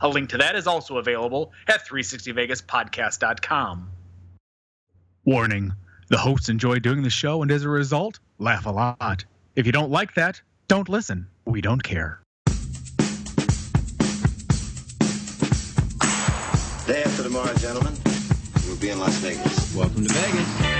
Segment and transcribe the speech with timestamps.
[0.00, 3.90] A link to that is also available at 360vegaspodcast.com.
[5.24, 5.72] Warning
[6.08, 9.24] the hosts enjoy doing the show and as a result, laugh a lot.
[9.54, 11.26] If you don't like that, don't listen.
[11.44, 12.22] We don't care.
[16.86, 17.94] Day after tomorrow, gentlemen,
[18.66, 19.76] we'll be in Las Vegas.
[19.76, 20.79] Welcome to Vegas.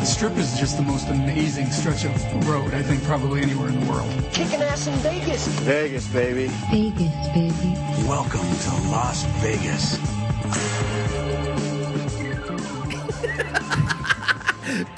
[0.00, 3.78] The strip is just the most amazing stretch of road, I think, probably anywhere in
[3.78, 4.10] the world.
[4.32, 5.46] Kicking ass in Vegas.
[5.60, 6.46] Vegas, baby.
[6.70, 7.74] Vegas, baby.
[8.08, 9.98] Welcome to Las Vegas.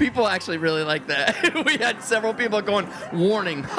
[0.03, 1.65] People actually really like that.
[1.65, 3.65] we had several people going, warning.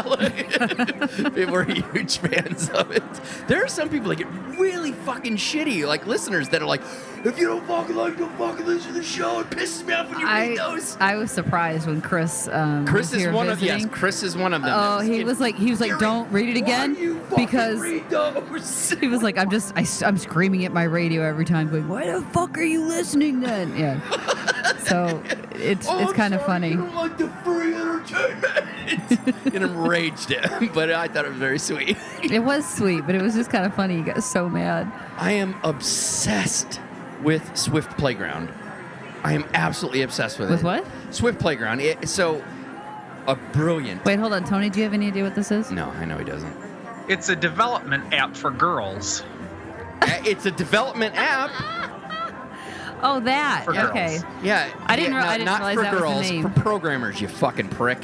[0.00, 0.48] Like,
[1.34, 3.02] people are huge fans of it.
[3.46, 6.80] There are some people that get really fucking shitty, like listeners that are like,
[7.24, 9.40] if you don't fucking like, don't fucking listen to the show.
[9.40, 10.96] It pisses me off when you read I those.
[11.00, 13.84] I was surprised when Chris um, Chris was is one of yes.
[13.90, 14.72] Chris is one of them.
[14.74, 16.94] Oh, he was like he was like, don't read it again
[17.36, 18.90] because read those?
[19.00, 22.10] he was like, I'm just I, am screaming at my radio every time, going, why
[22.10, 23.76] the fuck are you listening then?
[23.76, 24.00] Yeah.
[24.84, 25.19] So
[25.54, 26.70] it's Oh, it's kind of funny.
[26.70, 29.46] You don't like the free entertainment.
[29.46, 31.96] it enraged him, but I thought it was very sweet.
[32.22, 33.96] It was sweet, but it was just kind of funny.
[33.96, 34.90] He got so mad.
[35.16, 36.80] I am obsessed
[37.22, 38.52] with Swift Playground.
[39.24, 40.64] I am absolutely obsessed with, With it.
[40.64, 41.14] With what?
[41.14, 41.80] Swift Playground.
[41.80, 42.42] It, so,
[43.26, 44.04] a brilliant.
[44.04, 44.70] Wait, hold on, Tony.
[44.70, 45.70] Do you have any idea what this is?
[45.70, 46.54] No, I know he doesn't.
[47.08, 49.24] It's a development app for girls.
[50.24, 51.50] It's a development app.
[53.02, 53.64] Oh, that.
[53.64, 53.90] For girls.
[53.90, 54.20] okay.
[54.42, 56.42] Yeah, I didn't yeah, no, I didn't not realize for that was the girls, name.
[56.42, 57.20] for programmers.
[57.20, 57.98] You fucking prick.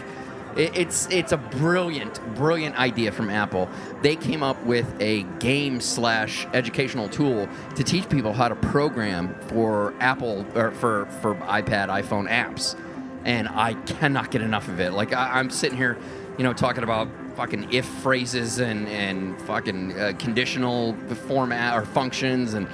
[0.56, 3.68] It, it's it's a brilliant, brilliant idea from Apple.
[4.02, 9.34] They came up with a game slash educational tool to teach people how to program
[9.48, 12.78] for Apple or for for iPad, iPhone apps,
[13.24, 14.92] and I cannot get enough of it.
[14.92, 15.98] Like I, I'm sitting here,
[16.38, 20.94] you know, talking about fucking if phrases and and fucking uh, conditional
[21.26, 22.66] format or functions and.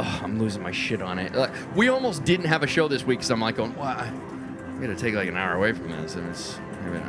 [0.00, 1.34] Oh, I'm losing my shit on it.
[1.34, 4.80] Like, we almost didn't have a show this week, so I'm like going, "Wow, I'm
[4.80, 6.58] gonna take like an hour away from this." And it's.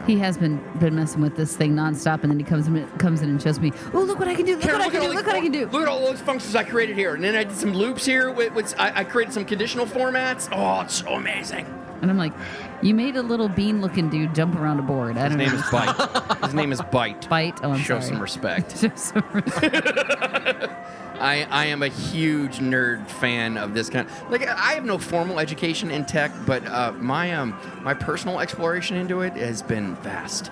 [0.07, 3.22] He has been been messing with this thing nonstop, and then he comes in, comes
[3.22, 4.55] in and shows me, "Oh, look what I can do!
[4.55, 5.13] Look Karen, what I can do!
[5.13, 7.35] Look what I can do!" Look at all those functions I created here, and then
[7.35, 8.31] I did some loops here.
[8.31, 10.50] With, with I, I created some conditional formats.
[10.51, 11.66] Oh, it's so amazing.
[12.01, 12.33] And I'm like,
[12.81, 15.56] "You made a little bean-looking dude jump around a board." I His don't name know.
[15.56, 16.44] is Byte.
[16.45, 17.22] His name is Byte.
[17.29, 17.59] Byte.
[17.63, 18.12] Oh, I'm Show sorry.
[18.13, 18.78] some respect.
[18.81, 19.88] Show some respect.
[21.22, 24.07] I, I am a huge nerd fan of this kind.
[24.29, 28.95] Like I have no formal education in tech, but uh, my um my personal exploration
[28.95, 30.50] into it has been vast.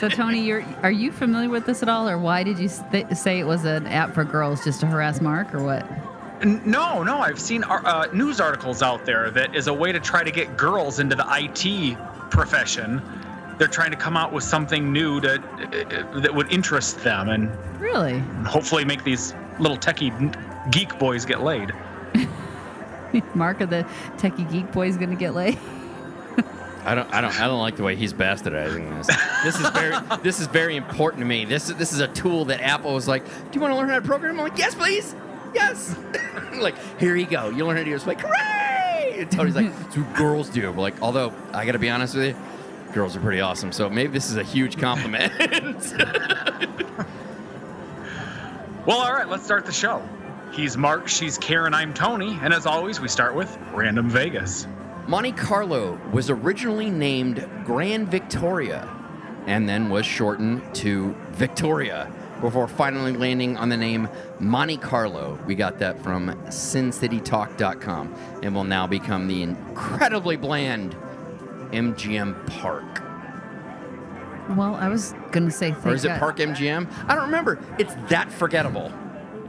[0.00, 3.40] so, Tony, you're are you familiar with this at all, or why did you say
[3.40, 5.86] it was an app for girls just to harass Mark, or what?
[6.42, 10.00] N- No, no, I've seen uh, news articles out there that is a way to
[10.00, 11.98] try to get girls into the IT
[12.30, 13.02] profession.
[13.58, 17.50] They're trying to come out with something new to uh, that would interest them and
[17.80, 18.18] Really?
[18.46, 20.12] hopefully make these little techie
[20.70, 21.72] geek boys get laid.
[23.34, 25.58] Mark of the techie geek boy is gonna get laid.
[26.84, 29.08] I don't, I don't, I don't like the way he's bastardizing this.
[29.44, 31.44] This is very, this is very important to me.
[31.44, 33.88] This is, this is a tool that Apple was like, "Do you want to learn
[33.90, 35.14] how to program?" I'm like, "Yes, please,
[35.54, 35.96] yes."
[36.54, 37.50] like, here you go.
[37.50, 38.06] You learn how to do this.
[38.06, 39.16] Like, hooray!
[39.20, 42.14] And Tony's like, "It's what girls do." But like, although I got to be honest
[42.14, 43.72] with you, girls are pretty awesome.
[43.72, 45.32] So maybe this is a huge compliment.
[48.88, 50.02] Well, all right, let's start the show.
[50.50, 54.66] He's Mark, she's Karen, I'm Tony, and as always, we start with Random Vegas.
[55.06, 58.88] Monte Carlo was originally named Grand Victoria
[59.46, 62.10] and then was shortened to Victoria
[62.40, 64.08] before finally landing on the name
[64.38, 65.38] Monte Carlo.
[65.46, 70.94] We got that from SinCityTalk.com and will now become the incredibly bland
[71.72, 73.02] MGM Park.
[74.56, 75.74] Well, I was gonna say.
[75.84, 76.88] or is it God- Park MGM?
[77.06, 77.58] I don't remember.
[77.78, 78.90] It's that forgettable.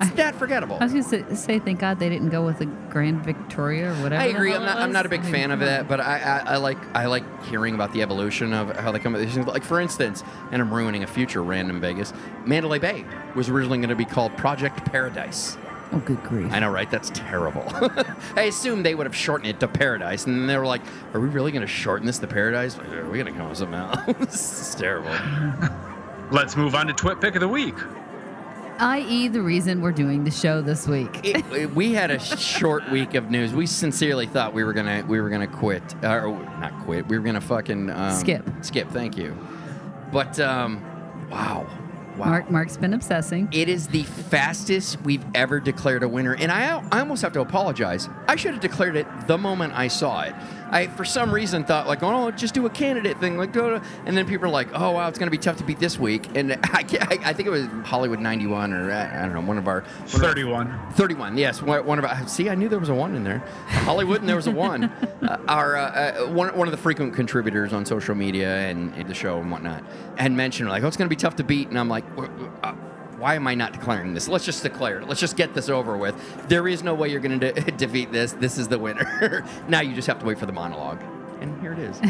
[0.02, 0.78] It's that forgettable.
[0.80, 3.96] I was gonna say, say, thank God they didn't go with the Grand Victoria or
[3.96, 4.22] whatever.
[4.22, 4.54] I agree.
[4.54, 4.78] I'm not.
[4.78, 6.78] I'm not a big I mean, fan of come that, but I, I, I like.
[6.96, 9.48] I like hearing about the evolution of how they come up with these things.
[9.48, 12.14] Like for instance, and I'm ruining a future random Vegas.
[12.46, 13.06] Mandalay Bay
[13.36, 15.58] was originally going to be called Project Paradise.
[15.92, 16.52] Oh, good grief!
[16.54, 16.90] I know, right?
[16.90, 17.64] That's terrible.
[18.36, 20.82] I assume they would have shortened it to Paradise, and they were like,
[21.14, 22.78] "Are we really going to shorten this to Paradise?
[22.78, 25.12] Like, Are we going to come up with something else?" it's terrible.
[26.32, 27.76] Let's move on to Twit Pick of the Week.
[28.80, 31.20] I.e., the reason we're doing the show this week.
[31.24, 33.54] It- it- we had a short week of news.
[33.54, 36.30] We sincerely thought we were gonna we were gonna quit, or
[36.60, 37.08] not quit.
[37.08, 38.50] We were gonna fucking um, Skip.
[38.62, 38.90] Skip.
[38.90, 39.38] Thank you.
[40.12, 40.82] But um,
[41.30, 41.68] wow,
[42.18, 42.26] wow.
[42.26, 43.48] Mark, Mark's been obsessing.
[43.52, 47.42] It is the fastest we've ever declared a winner, and I, I almost have to
[47.42, 48.10] apologize.
[48.28, 50.34] I should have declared it the moment I saw it.
[50.72, 54.16] I, for some reason, thought like, oh, just do a candidate thing, like, go and
[54.18, 56.36] then people are like, oh, wow, it's going to be tough to beat this week,
[56.36, 59.68] and I, I, I think it was Hollywood '91 or I don't know, one of
[59.68, 60.78] our one of our- 31.
[60.94, 61.62] 31, yes.
[61.62, 63.40] One one of our, see, I knew there was a one in there.
[63.68, 64.92] Hollywood, and there was a one.
[65.20, 69.10] Uh, our uh, uh, one, one of the frequent contributors on social media and, and
[69.10, 69.84] the show and whatnot
[70.18, 72.30] had mentioned like, oh, it's going to be tough to beat, and I'm like, "Wh-
[72.42, 72.74] wh- uh,
[73.20, 74.28] why am I not declaring this?
[74.28, 75.08] Let's just declare it.
[75.08, 76.16] Let's just get this over with.
[76.48, 78.32] There is no way you're going to de- defeat this.
[78.32, 79.46] This is the winner.
[79.68, 81.04] now you just have to wait for the monologue,
[81.42, 82.00] and here it is.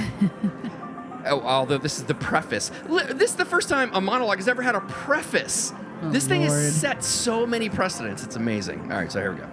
[1.25, 2.71] Oh, although this is the preface.
[2.87, 5.73] This is the first time a monologue has ever had a preface.
[6.01, 6.53] Oh, this thing Lord.
[6.53, 8.23] has set so many precedents.
[8.23, 8.89] It's amazing.
[8.89, 9.49] All right, so here we go.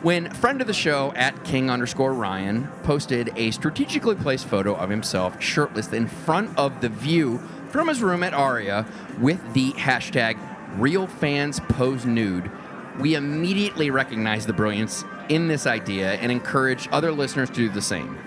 [0.00, 4.88] When friend of the show at King underscore Ryan posted a strategically placed photo of
[4.88, 7.38] himself shirtless in front of the view
[7.68, 8.86] from his room at Aria
[9.18, 10.38] with the hashtag
[10.76, 12.50] real fans pose nude,
[12.98, 17.82] we immediately recognized the brilliance in this idea and encouraged other listeners to do the
[17.82, 18.18] same.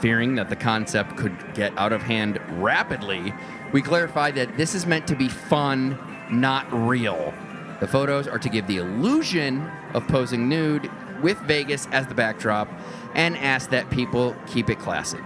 [0.00, 3.34] Fearing that the concept could get out of hand rapidly,
[3.72, 5.98] we clarified that this is meant to be fun,
[6.30, 7.34] not real.
[7.80, 10.90] The photos are to give the illusion of posing nude
[11.20, 12.68] with Vegas as the backdrop
[13.14, 15.18] and ask that people keep it classy.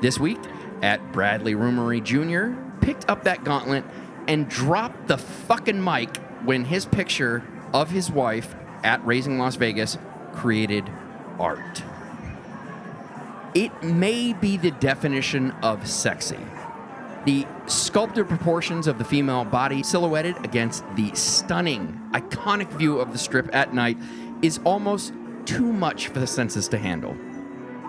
[0.00, 0.38] This week,
[0.82, 2.58] at Bradley Rumery Jr.
[2.84, 3.84] picked up that gauntlet
[4.28, 7.42] and dropped the fucking mic when his picture
[7.72, 9.98] of his wife at Raising Las Vegas
[10.34, 10.90] created
[11.38, 11.82] art.
[13.54, 16.38] It may be the definition of sexy.
[17.24, 23.18] The sculpted proportions of the female body silhouetted against the stunning, iconic view of the
[23.18, 23.96] strip at night
[24.40, 25.12] is almost
[25.44, 27.16] too much for the senses to handle.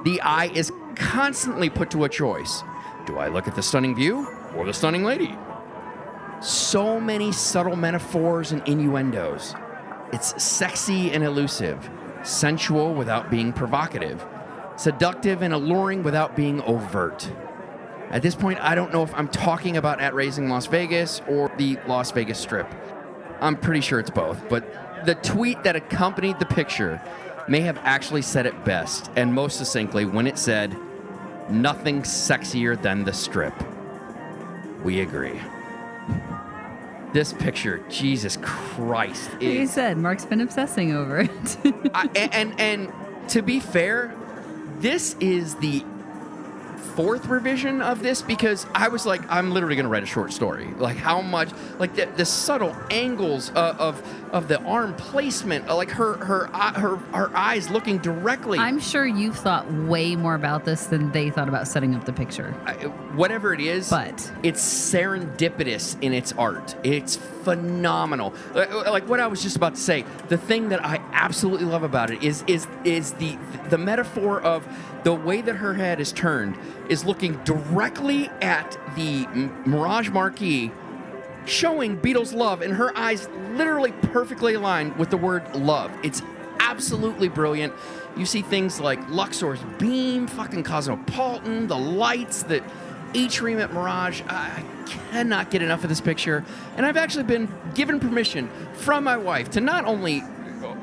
[0.04, 2.62] The eye is constantly put to a choice.
[3.06, 5.36] Do I look at the stunning view or the stunning lady?
[6.44, 9.56] So many subtle metaphors and innuendos.
[10.12, 11.90] It's sexy and elusive,
[12.22, 14.25] sensual without being provocative,
[14.75, 17.31] seductive and alluring without being overt.
[18.10, 21.50] At this point, I don't know if I'm talking about at Raising Las Vegas or
[21.57, 22.68] the Las Vegas Strip.
[23.39, 27.01] I'm pretty sure it's both, but the tweet that accompanied the picture
[27.48, 30.75] may have actually said it best and most succinctly when it said,
[31.50, 33.54] Nothing sexier than the strip.
[34.84, 35.39] We agree.
[37.14, 41.58] This picture, Jesus Christ, Like you said, Mark's been obsessing over it.
[41.94, 44.16] I, and, and and to be fair,
[44.80, 45.86] this is the
[46.84, 50.32] fourth revision of this because I was like, I'm literally going to write a short
[50.34, 50.68] story.
[50.78, 51.50] Like how much,
[51.80, 56.50] like the, the subtle angles uh, of of the arm placement, uh, like her her
[56.54, 58.58] eye- her her eyes looking directly.
[58.60, 62.13] I'm sure you've thought way more about this than they thought about setting up the
[62.13, 62.54] picture.
[62.66, 62.74] I-
[63.16, 66.75] whatever it is, But- it's serendipitous in its art.
[66.84, 68.34] It's phenomenal.
[68.56, 71.84] Uh, Like what I was just about to say, the thing that I absolutely love
[71.84, 73.38] about it is is is the
[73.70, 74.66] the metaphor of
[75.04, 76.56] the way that her head is turned
[76.89, 79.25] is looking directly at the
[79.65, 80.72] Mirage marquee
[81.46, 85.92] showing Beatles love and her eyes literally perfectly aligned with the word love.
[86.03, 86.22] It's
[86.60, 87.74] absolutely brilliant.
[88.15, 92.63] You see things like Luxor's beam, fucking Cosmopolitan, the lights, the
[93.13, 94.22] atrium at Mirage.
[94.27, 96.46] I cannot get enough of this picture.
[96.77, 100.24] And I've actually been given permission from my wife to not only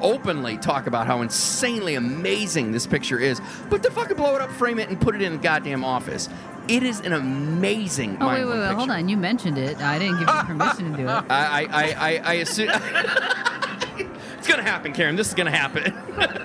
[0.00, 4.50] openly talk about how insanely amazing this picture is, but to fucking blow it up,
[4.50, 6.28] frame it, and put it in the goddamn office.
[6.68, 8.18] It is an amazing.
[8.20, 8.74] Oh, wait, wait, mind-blowing wait.
[8.74, 9.08] Hold on.
[9.08, 9.78] You mentioned it.
[9.78, 11.08] I didn't give you permission to do it.
[11.08, 12.68] I, I, I, I, I assume
[14.38, 15.16] it's gonna happen, Karen.
[15.16, 15.92] This is gonna happen.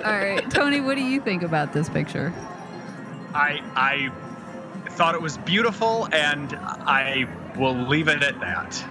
[0.04, 0.50] All right.
[0.50, 2.34] Tony, what do you think about this picture?
[3.34, 4.12] I I
[4.92, 8.86] thought it was beautiful, and I will leave it at that.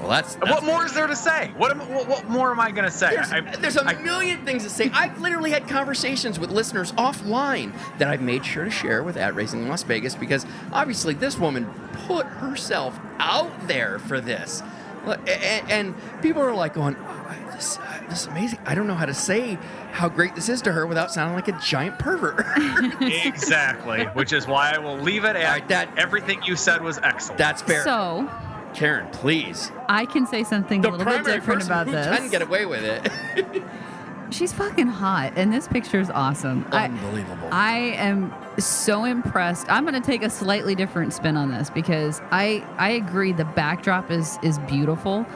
[0.00, 1.52] Well, that's, what more is there to say?
[1.56, 3.10] What am, what, what more am I gonna say?
[3.14, 4.90] There's, I, there's a I- million things to say.
[4.94, 9.34] I've literally had conversations with listeners offline that I've made sure to share with at
[9.34, 11.66] Racing Las Vegas because obviously this woman
[12.06, 14.62] put herself out there for this.
[15.04, 17.16] Like, a- a- And, people are like going, oh,
[17.52, 18.58] this, uh, this is amazing.
[18.66, 19.58] I don't know how to say
[19.92, 22.44] how great this is to her without sounding like a giant pervert.
[23.00, 24.04] exactly.
[24.14, 26.98] Which is why I will leave it at All right, that- everything you said was
[27.02, 27.38] excellent.
[27.38, 27.82] That's fair.
[27.84, 28.28] So
[28.74, 29.70] Karen, please.
[29.88, 32.06] I can say something The a little bit different about who this.
[32.18, 33.62] can get away with it.
[34.30, 36.64] She's fucking hot, and this picture is awesome.
[36.70, 37.48] I- Unbelievable.
[37.50, 39.66] I am so impressed.
[39.68, 43.44] I'm going to take a slightly different spin on this because I I agree the
[43.44, 45.26] backdrop is is beautiful.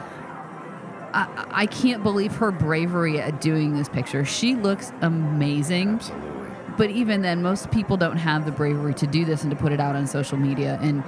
[1.13, 4.23] I, I can't believe her bravery at doing this picture.
[4.25, 5.95] She looks amazing.
[5.95, 6.31] Absolutely.
[6.77, 9.71] But even then, most people don't have the bravery to do this and to put
[9.71, 10.77] it out on social media.
[10.81, 11.03] And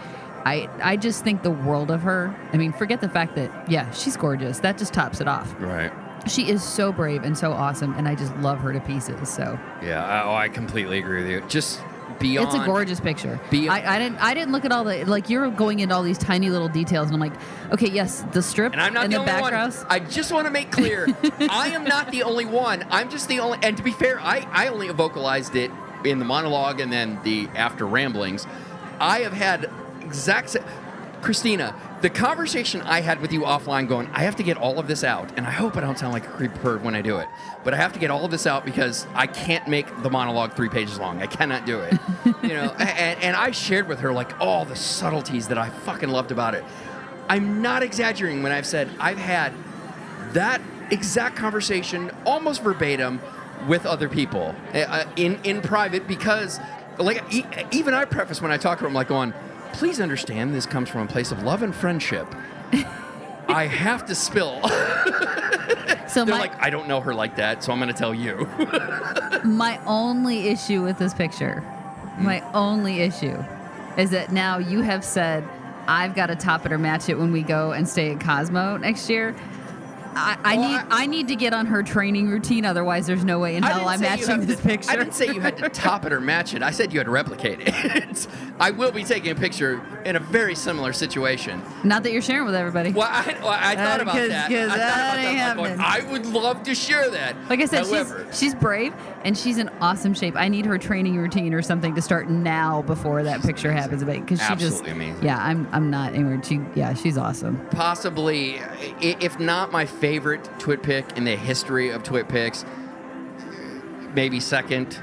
[0.48, 2.34] I I just think the world of her.
[2.54, 4.60] I mean, forget the fact that yeah, she's gorgeous.
[4.60, 5.54] That just tops it off.
[5.60, 5.92] Right.
[6.28, 9.30] She is so brave and so awesome, and I just love her to pieces.
[9.30, 10.04] So Yeah.
[10.06, 11.42] I, oh, I completely agree with you.
[11.50, 11.82] Just
[12.20, 12.48] beyond.
[12.48, 13.40] it's a gorgeous picture.
[13.52, 16.04] Beyond- I, I didn't I didn't look at all the like you're going into all
[16.04, 17.40] these tiny little details, and I'm like,
[17.74, 19.54] okay, yes, the strip And I'm not and the the, only one.
[19.90, 21.08] I just want to make clear,
[21.40, 22.86] I am not the only one.
[22.90, 23.60] I'm just the only.
[23.62, 25.72] And to be fair, I I only vocalized it
[26.06, 28.48] in the monologue and then the after ramblings.
[29.00, 29.70] I have had
[30.08, 30.50] exact.
[30.52, 30.64] same.
[31.22, 34.88] Christina, the conversation I had with you offline, going, I have to get all of
[34.88, 37.18] this out, and I hope I don't sound like a creep perv when I do
[37.18, 37.28] it,
[37.64, 40.54] but I have to get all of this out because I can't make the monologue
[40.54, 41.22] three pages long.
[41.22, 41.94] I cannot do it,
[42.44, 42.72] you know.
[42.80, 46.54] And, and I shared with her like all the subtleties that I fucking loved about
[46.54, 46.64] it.
[47.28, 49.54] I'm not exaggerating when I've said I've had
[50.34, 50.62] that
[50.92, 53.20] exact conversation almost verbatim
[53.68, 56.60] with other people uh, uh, in in private because
[57.00, 59.34] like e- even I preface when I talk to them like going
[59.78, 62.28] please understand this comes from a place of love and friendship.
[63.48, 64.60] I have to spill.
[66.08, 68.16] So they're my like I don't know her like that so I'm going to tell
[68.16, 68.48] you.
[69.44, 72.24] My only issue with this picture, hmm.
[72.24, 73.44] my only issue,
[73.98, 75.48] is that now you have said
[75.86, 78.78] I've got to top it or match it when we go and stay at Cosmo
[78.78, 79.36] next year.
[80.18, 83.24] I, I Well, need I- I, need to get on her training routine, otherwise there's
[83.24, 84.90] no way in hell I'm matching this to- picture.
[84.92, 86.64] I didn't say you had to top it or match it.
[86.64, 88.28] I said you had to replicate it.
[88.60, 91.62] I will be taking a picture in a very similar situation.
[91.84, 92.92] Not that you're sharing with everybody.
[92.92, 94.52] Well, I, well, I thought Uh, about 'cause- that.
[94.52, 95.56] I thought that about that.
[95.58, 95.80] Going.
[95.80, 97.36] I would love to share that.
[97.50, 98.94] Like I said, However, she's she's brave
[99.28, 100.38] and she's in awesome shape.
[100.38, 104.02] I need her training routine or something to start now before that picture happens.
[104.02, 105.22] Because she just amazing.
[105.22, 106.42] yeah, I'm I'm not anywhere.
[106.42, 107.60] She yeah, she's awesome.
[107.72, 108.62] possibly,
[109.02, 112.66] if not my favorite Twitpic in the history of Twitpics,
[114.16, 114.98] maybe second.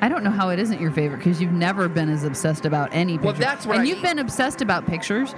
[0.00, 2.88] I don't know how it isn't your favorite because you've never been as obsessed about
[2.92, 3.26] any picture.
[3.26, 4.16] Well, that's what and I you've mean.
[4.16, 5.34] been obsessed about pictures,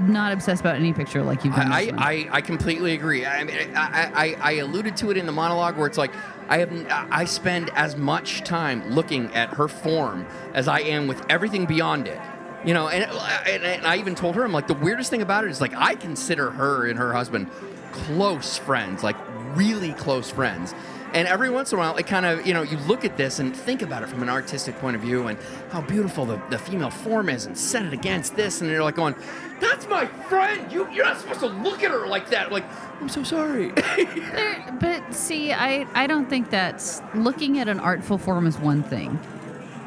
[0.00, 1.70] not obsessed about any picture like you've been.
[1.70, 1.92] I.
[1.96, 3.24] I, I, completely agree.
[3.24, 6.12] I, mean, I, I, I alluded to it in the monologue where it's like
[6.48, 11.24] I have I spend as much time looking at her form as I am with
[11.30, 12.20] everything beyond it.
[12.64, 13.04] You know, and,
[13.46, 15.74] and, and I even told her I'm like the weirdest thing about it is like
[15.74, 17.50] I consider her and her husband
[17.92, 19.16] close friends, like
[19.54, 20.74] really close friends.
[21.14, 23.38] And every once in a while, it kind of, you know, you look at this
[23.38, 25.38] and think about it from an artistic point of view and
[25.70, 28.60] how beautiful the, the female form is and set it against this.
[28.60, 29.14] And you're like going,
[29.60, 30.70] that's my friend.
[30.72, 32.50] You, you're not supposed to look at her like that.
[32.50, 32.64] Like,
[33.00, 33.70] I'm so sorry.
[33.96, 38.82] There- but see, I I don't think that's looking at an artful form is one
[38.82, 39.18] thing.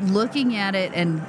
[0.03, 1.21] Looking at it and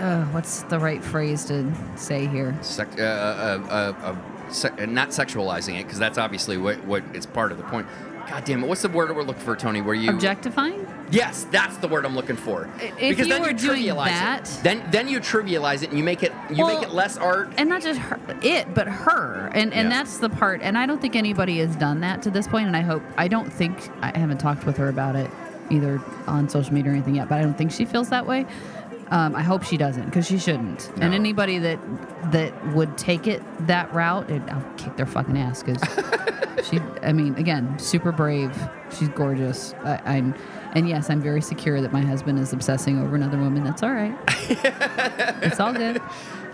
[0.00, 2.56] uh, what's the right phrase to say here?
[2.60, 7.26] Sec- uh, uh, uh, uh, se- not sexualizing it, because that's obviously what, what it's
[7.26, 7.86] part of the point.
[8.32, 8.66] God damn it.
[8.66, 9.82] What's the word we're looking for, Tony?
[9.82, 10.08] Where you.
[10.08, 10.86] Objectifying?
[11.10, 12.66] Yes, that's the word I'm looking for.
[12.80, 14.60] If because you then were you doing trivialize that- it.
[14.62, 17.50] Then then you trivialize it and you make it you make it less art.
[17.58, 19.96] and not just her, it, but her, and and Yeah.
[19.98, 20.62] that's the part.
[20.62, 22.68] And I don't think anybody has done that to this point.
[22.68, 25.30] And I hope I don't think I haven't talked with her about it
[25.68, 27.28] either on social media or anything yet.
[27.28, 28.46] But I don't think she feels that way.
[29.12, 30.90] Um, I hope she doesn't because she shouldn't.
[30.98, 31.78] And anybody that
[32.32, 35.82] that would take it that route, it, I'll kick their fucking ass because
[36.70, 36.80] she.
[37.02, 38.56] I mean, again, super brave.
[38.90, 39.74] She's gorgeous.
[39.84, 40.34] I, I'm.
[40.72, 43.64] And yes, I'm very secure that my husband is obsessing over another woman.
[43.64, 44.16] That's all right.
[45.42, 46.00] it's all good.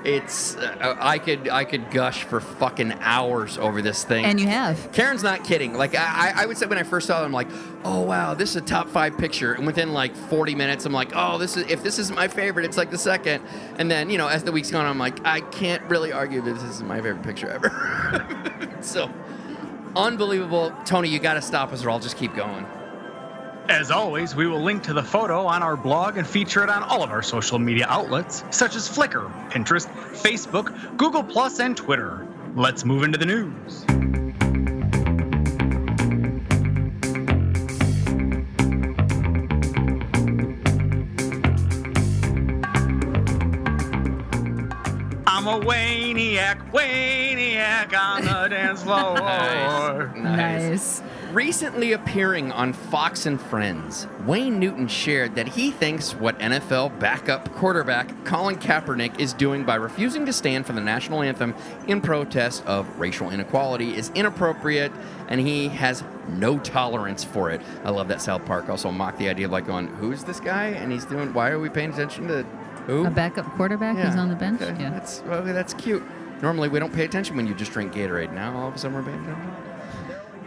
[0.04, 4.24] It's uh, I could I could gush for fucking hours over this thing.
[4.24, 4.92] And you have.
[4.92, 5.74] Karen's not kidding.
[5.74, 7.48] Like I, I- would say when I first saw it, I'm like,
[7.84, 9.52] oh wow, this is a top five picture.
[9.54, 12.64] And within like 40 minutes, I'm like, oh, this is if this isn't my favorite,
[12.64, 13.42] it's like the second.
[13.76, 16.40] And then you know, as the weeks gone, on, I'm like, I can't really argue
[16.42, 18.78] that this is my favorite picture ever.
[18.80, 19.12] so
[19.96, 21.08] unbelievable, Tony.
[21.08, 22.66] You got to stop us, or I'll just keep going.
[23.68, 26.82] As always, we will link to the photo on our blog and feature it on
[26.82, 31.22] all of our social media outlets, such as Flickr, Pinterest, Facebook, Google,
[31.60, 32.26] and Twitter.
[32.54, 33.84] Let's move into the news.
[45.26, 50.14] I'm a Wayniac, Wayniac on the dance floor.
[50.16, 51.00] Nice.
[51.00, 51.07] Nice.
[51.32, 57.52] Recently appearing on Fox and Friends, Wayne Newton shared that he thinks what NFL backup
[57.52, 61.54] quarterback Colin Kaepernick is doing by refusing to stand for the national anthem
[61.86, 64.90] in protest of racial inequality is inappropriate
[65.28, 67.60] and he has no tolerance for it.
[67.84, 70.68] I love that South Park also mocked the idea of like going, who's this guy?
[70.68, 72.42] And he's doing, why are we paying attention to
[72.86, 73.04] who?
[73.04, 74.62] A backup quarterback who's on the bench.
[74.62, 74.90] Okay, Yeah.
[74.90, 76.02] That's, well, that's cute.
[76.40, 78.32] Normally we don't pay attention when you just drink Gatorade.
[78.32, 79.67] Now all of a sudden we're paying attention.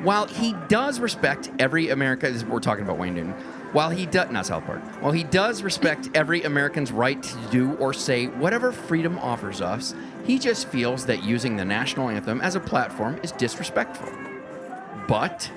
[0.03, 3.33] While he does respect every American, we're talking about Wayne Newton.
[3.71, 7.73] While he does not South Park, while he does respect every American's right to do
[7.75, 9.93] or say whatever freedom offers us,
[10.25, 14.11] he just feels that using the national anthem as a platform is disrespectful.
[15.07, 15.51] But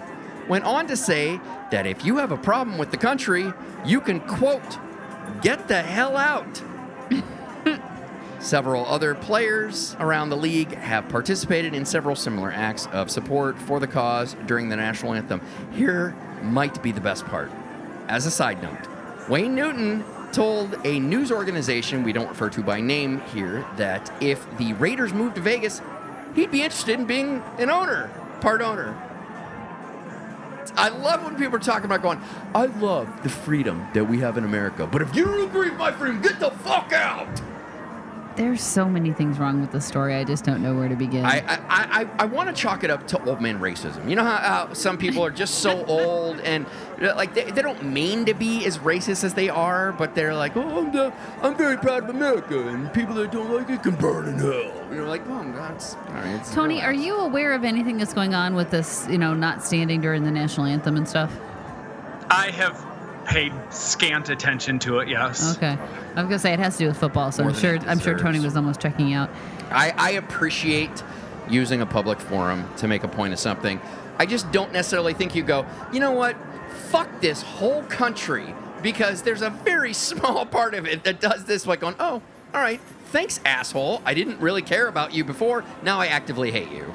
[0.46, 3.50] went on to say that if you have a problem with the country,
[3.86, 4.78] you can quote,
[5.40, 6.62] "Get the hell out."
[8.44, 13.80] Several other players around the league have participated in several similar acts of support for
[13.80, 15.40] the cause during the national anthem.
[15.72, 17.50] Here might be the best part.
[18.06, 18.86] As a side note,
[19.30, 24.46] Wayne Newton told a news organization we don't refer to by name here that if
[24.58, 25.80] the Raiders moved to Vegas,
[26.34, 28.10] he'd be interested in being an owner,
[28.42, 28.94] part owner.
[30.76, 32.20] I love when people are talking about going,
[32.54, 35.78] I love the freedom that we have in America, but if you don't agree with
[35.78, 37.40] my freedom, get the fuck out.
[38.36, 40.14] There's so many things wrong with the story.
[40.14, 41.24] I just don't know where to begin.
[41.24, 44.08] I I, I, I want to chalk it up to old man racism.
[44.08, 46.66] You know how, how some people are just so old and
[47.00, 50.56] like they, they don't mean to be as racist as they are, but they're like,
[50.56, 51.12] oh, I'm, the,
[51.42, 54.52] I'm very proud of America, and people that don't like it can burn in hell.
[54.52, 56.44] And you're like, oh, that's all right.
[56.52, 60.00] Tony, are you aware of anything that's going on with this, you know, not standing
[60.00, 61.32] during the national anthem and stuff?
[62.30, 62.93] I have
[63.24, 65.08] paid scant attention to it.
[65.08, 65.56] Yes.
[65.56, 65.76] Okay.
[66.14, 67.98] I was gonna say it has to do with football, so More I'm sure I'm
[67.98, 69.30] sure Tony was almost checking out.
[69.70, 71.02] I, I appreciate
[71.48, 73.80] using a public forum to make a point of something.
[74.18, 76.36] I just don't necessarily think you go, you know what?
[76.88, 81.66] Fuck this whole country because there's a very small part of it that does this,
[81.66, 82.22] like going, oh,
[82.52, 84.00] all right, thanks, asshole.
[84.04, 85.64] I didn't really care about you before.
[85.82, 86.94] Now I actively hate you.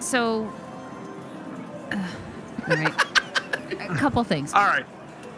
[0.00, 0.52] So,
[1.90, 2.08] uh,
[2.68, 3.11] all right,
[3.80, 4.52] a couple things.
[4.52, 4.84] All right.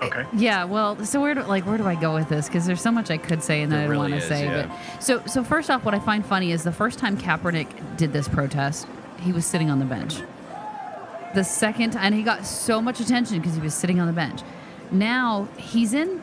[0.02, 0.24] Okay.
[0.36, 2.46] Yeah, well, so where do like where do I go with this?
[2.48, 4.28] Because there's so much I could say and that There I don't really want to
[4.28, 4.44] say.
[4.44, 4.66] yeah.
[4.94, 8.12] But so so first off, what I find funny is the first time Kaepernick did
[8.12, 8.86] this protest,
[9.20, 10.16] he was sitting on the bench.
[11.34, 14.42] The second, and he got so much attention because he was sitting on the bench.
[14.90, 16.22] Now he's in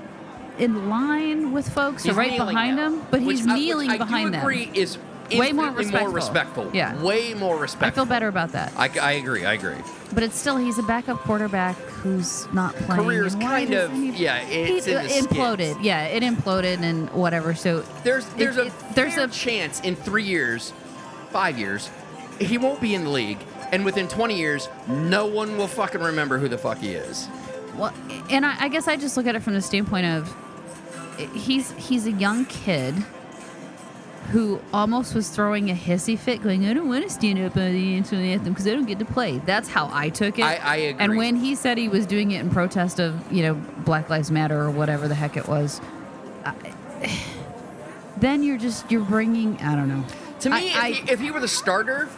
[0.60, 3.62] in line with folks, so He's right behind now, him, but which he's I- which
[3.62, 4.41] kneeling I behind do them.
[4.41, 4.97] agree is
[5.39, 6.12] Way more respectful.
[6.13, 6.70] respectful.
[6.74, 7.02] Yeah.
[7.02, 8.04] Way more respectful.
[8.04, 8.72] I feel better about that.
[8.78, 9.46] I, I agree.
[9.46, 9.78] I agree.
[10.13, 13.04] But it's still he's a backup quarterback who's not playing.
[13.04, 15.28] Career's and why kind of- yeah, it's he in the skids.
[15.28, 15.78] imploded.
[15.84, 17.54] Yeah, it imploded and whatever.
[17.56, 20.74] So There's there's it- a it- there's a chance in three years,
[21.30, 21.89] five years,
[22.39, 23.38] he won't be in the league,
[23.72, 27.28] and within 20 years, no one will fucking remember who the fuck he is.
[27.78, 27.94] well,
[28.30, 30.36] and I, I guess I just look at it from the standpoint of
[31.34, 32.96] he's he's a young kid
[34.29, 37.71] who almost was throwing a hissy fit, going, "I don't want to stand up on
[37.73, 40.43] the national anthem because I don't get to play." That's how I took it.
[40.43, 41.03] I- I agree.
[41.03, 44.31] And when he said he was doing it in protest of you know Black Lives
[44.31, 45.81] Matter or whatever the heck it was,
[46.45, 46.53] I,
[48.17, 50.03] then you're just you're bringing I don't know.
[50.41, 52.10] To me, I- if, he, if he were the starter,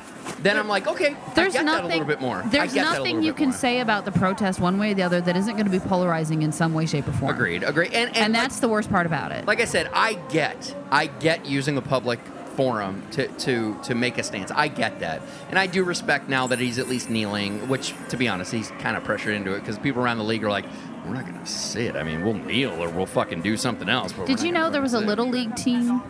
[0.41, 1.83] then I'm like, okay, there's I get nothing.
[1.89, 2.38] that a little bit more.
[2.38, 3.57] I There's get that a nothing you can more.
[3.57, 6.41] say about the protest one way or the other that isn't going to be polarizing
[6.41, 7.33] in some way, shape, or form.
[7.36, 7.93] Agreed, agreed.
[7.93, 9.45] And, and, And like- that's the worst part about it.
[9.45, 12.19] like I said, I get, I get using a public
[12.55, 14.51] forum to, to, to make a stance.
[14.51, 15.21] I get that.
[15.49, 18.69] And I do respect now that he's at least kneeling, which, to be honest, he's
[18.79, 20.65] kind of pressured into it because people around the league are like,
[21.05, 21.95] we're not going to sit.
[21.95, 24.13] I mean, we'll kneel or we'll fucking do something else.
[24.27, 26.01] Did you know there was a sit." little league team?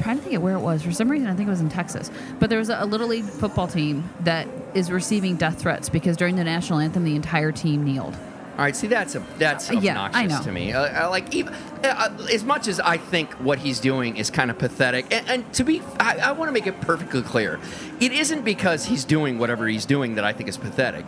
[0.00, 0.82] Trying to think of where it was.
[0.82, 2.10] For some reason, I think it was in Texas.
[2.38, 6.16] But there was a, a little league football team that is receiving death threats because
[6.16, 8.14] during the national anthem, the entire team kneeled.
[8.52, 10.42] All right, see that's a that's Uh, yeah, obnoxious I know.
[10.44, 10.72] to me.
[10.74, 14.30] Uh, uh, like even uh, uh, as much as I think what he's doing is
[14.30, 17.58] kind of pathetic, and, and to be, I, I want to make it perfectly clear,
[17.98, 21.06] it isn't because he's doing whatever he's doing that I think is pathetic.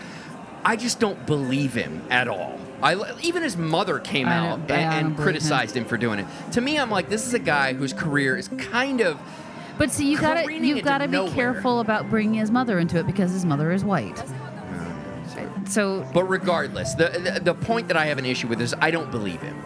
[0.64, 2.58] I just don't believe him at all.
[2.82, 5.22] I even his mother came out and, and believe him.
[5.22, 6.26] criticized him for doing it.
[6.52, 9.18] To me, I'm like, this is a guy whose career is kind of
[9.78, 11.32] But see, you gotta, you've got to be nowhere.
[11.34, 14.22] careful about bringing his mother into it because his mother is white.
[15.66, 18.90] So But regardless, the, the the point that I have an issue with is I
[18.90, 19.56] don't believe him.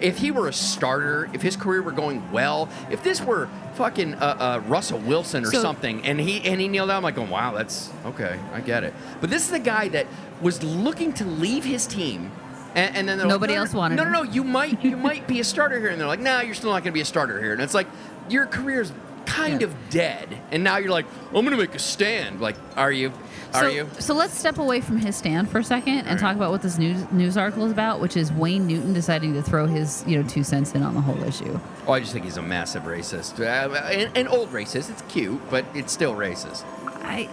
[0.00, 4.14] If he were a starter, if his career were going well, if this were fucking
[4.14, 7.14] uh, uh, Russell Wilson or So- something, and he and he kneeled down, I'm like,
[7.14, 8.92] going, wow, that's okay, I get it.
[9.20, 10.06] But this is a guy that
[10.42, 12.32] was looking to leave his team
[12.74, 14.22] And, and then Nobody like, no, else no, wanted No, no, no.
[14.22, 16.82] You might, you might be a starter here, and they're like, nah, you're still not
[16.82, 17.52] going to be a starter here.
[17.52, 17.86] And it's like
[18.28, 18.92] your career's
[19.26, 19.68] kind Yeah.
[19.68, 22.40] of dead, and now you're like, I'm going to make a stand.
[22.40, 23.12] Like, are you?
[23.52, 23.88] Are so, you?
[24.00, 26.18] So let's step away from his stand for a second and right.
[26.18, 29.42] talk about what this news news article is about, which is Wayne Newton deciding to
[29.42, 31.58] throw his you know two cents in on the whole issue.
[31.86, 34.90] Oh, I just think he's a massive racist, uh, an, an old racist.
[34.90, 36.64] It's cute, but it's still racist.
[37.04, 37.28] I,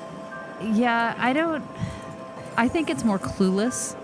[0.61, 1.63] yeah, I don't.
[2.57, 3.95] I think it's more clueless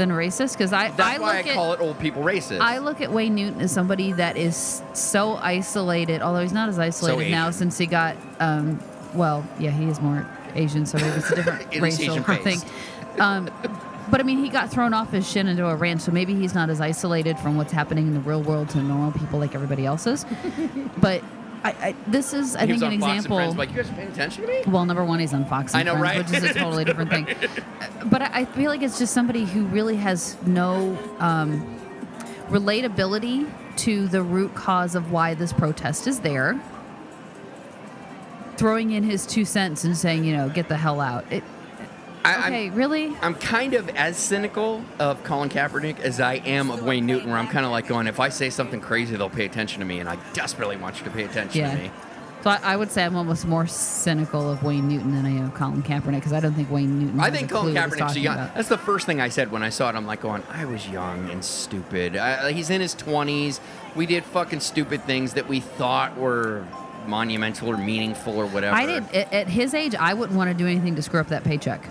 [0.00, 2.60] than racist because I That's I why I at call it old people racist.
[2.60, 6.78] I look at Wayne Newton as somebody that is so isolated, although he's not as
[6.78, 8.16] isolated now since he got.
[8.40, 8.82] Um,
[9.14, 12.58] well, yeah, he is more Asian, so maybe it's a different least racial thing.
[13.18, 13.50] Um,
[14.10, 16.80] but I mean, he got thrown off his Shenandoah ranch, so maybe he's not as
[16.80, 20.24] isolated from what's happening in the real world to normal people like everybody else is.
[20.96, 21.22] but
[21.62, 23.36] I, I, this is, I think, an on Fox and example.
[23.36, 24.62] Friends, like, you guys paying attention to me?
[24.66, 25.74] Well, number one, he's on Fox.
[25.74, 26.42] And I know, Friends, right?
[26.42, 27.26] Which is a totally different thing.
[28.06, 31.78] But I I feel like it's just somebody who really has no um,
[32.48, 36.58] relatability to the root cause of why this protest is there.
[38.56, 41.30] Throwing in his two cents and saying, you know, get the hell out.
[41.30, 41.44] It,
[42.24, 43.16] I, I'm- okay, really?
[43.22, 47.38] I'm kind of as cynical of Colin Kaepernick as I am of Wayne Newton, where
[47.38, 50.00] I'm kind of like going, if I say something crazy, they'll pay attention to me,
[50.00, 51.74] and I desperately want you to pay attention Yeah.
[51.74, 51.90] to me.
[52.42, 55.44] So I, I would say I'm almost more cynical of Wayne Newton than I am
[55.46, 57.20] of Colin Kaepernick because I don't think Wayne Newton.
[57.20, 58.34] I think Colin Kaepernick's young.
[58.34, 58.54] about.
[58.54, 59.94] That's the first thing I said when I saw it.
[59.94, 62.16] I'm like going, I was young and stupid.
[62.16, 63.60] I, he's in his 20s.
[63.94, 66.66] We did fucking stupid things that we thought were
[67.06, 68.74] monumental or meaningful or whatever.
[68.74, 69.94] I did at his age.
[69.94, 71.86] I wouldn't want to do anything to screw up that paycheck.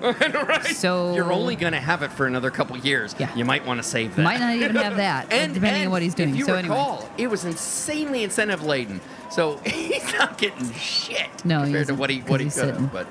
[0.00, 0.64] right?
[0.66, 3.14] So You're only going to have it for another couple years.
[3.18, 3.34] Yeah.
[3.34, 4.22] You might want to save that.
[4.22, 6.30] Might not even have that, and, depending and on what he's doing.
[6.30, 9.00] If you so anyway, it was insanely incentive laden.
[9.30, 12.92] So he's not getting shit No, compared to what he what he he's could have.
[12.92, 13.06] But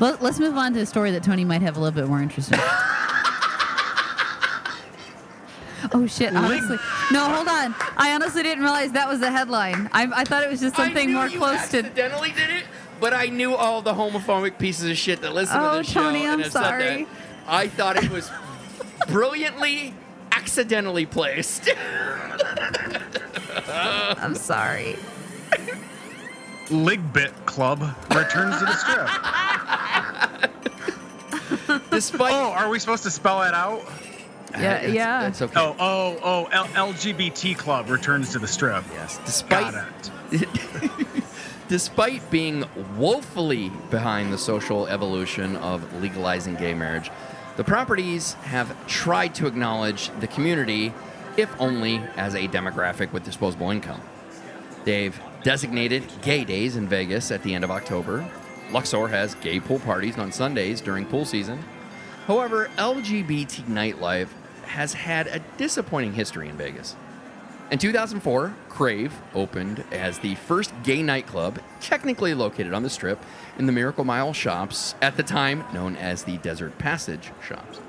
[0.00, 2.20] Let, us move on to a story that Tony might have a little bit more
[2.20, 2.58] interest in.
[5.92, 6.34] oh shit!
[6.34, 6.78] Honestly,
[7.12, 7.74] no, hold on.
[7.96, 9.88] I honestly didn't realize that was the headline.
[9.92, 11.78] I, I thought it was just something more close to.
[11.78, 12.64] accidentally did it,
[13.00, 16.00] but I knew all the homophobic pieces of shit that listen Oh, to this show.
[16.02, 16.80] Tony, and I'm have said that.
[16.80, 17.06] sorry.
[17.46, 18.30] I thought it was
[19.08, 19.94] brilliantly,
[20.32, 21.68] accidentally placed.
[23.68, 24.96] I'm sorry.
[26.66, 27.80] Ligbit Club
[28.14, 29.08] returns to the strip.
[31.90, 33.80] Despite Oh, are we supposed to spell it out?
[33.80, 33.88] Uh,
[34.52, 35.20] yeah, That's- yeah.
[35.22, 35.52] that's okay.
[35.60, 38.84] Oh, oh, oh, L- LGBT Club returns to the strip.
[38.92, 39.84] Yes, despite Got
[40.32, 40.48] it.
[41.68, 42.64] Despite being
[42.96, 47.10] woefully behind the social evolution of legalizing gay marriage,
[47.56, 50.94] the properties have tried to acknowledge the community,
[51.36, 54.00] if only as a demographic with disposable income.
[54.84, 58.24] They've designated gay days in Vegas at the end of October.
[58.70, 61.64] Luxor has gay pool parties on Sundays during pool season.
[62.28, 64.28] However, LGBT nightlife
[64.66, 66.94] has had a disappointing history in Vegas.
[67.68, 73.20] In 2004, Crave opened as the first gay nightclub, technically located on the strip,
[73.58, 77.80] in the Miracle Mile shops, at the time known as the Desert Passage shops.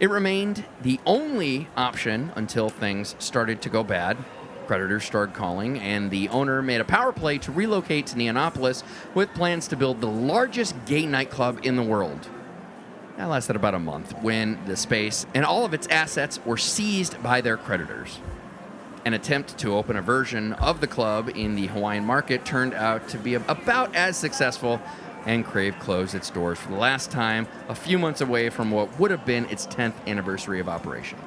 [0.00, 4.18] It remained the only option until things started to go bad.
[4.66, 8.82] Creditors started calling, and the owner made a power play to relocate to Neonopolis
[9.14, 12.28] with plans to build the largest gay nightclub in the world.
[13.16, 17.22] That lasted about a month when the space and all of its assets were seized
[17.22, 18.20] by their creditors.
[19.06, 23.08] An attempt to open a version of the club in the Hawaiian market turned out
[23.10, 24.82] to be about as successful,
[25.26, 28.98] and Crave closed its doors for the last time, a few months away from what
[28.98, 31.20] would have been its 10th anniversary of operation.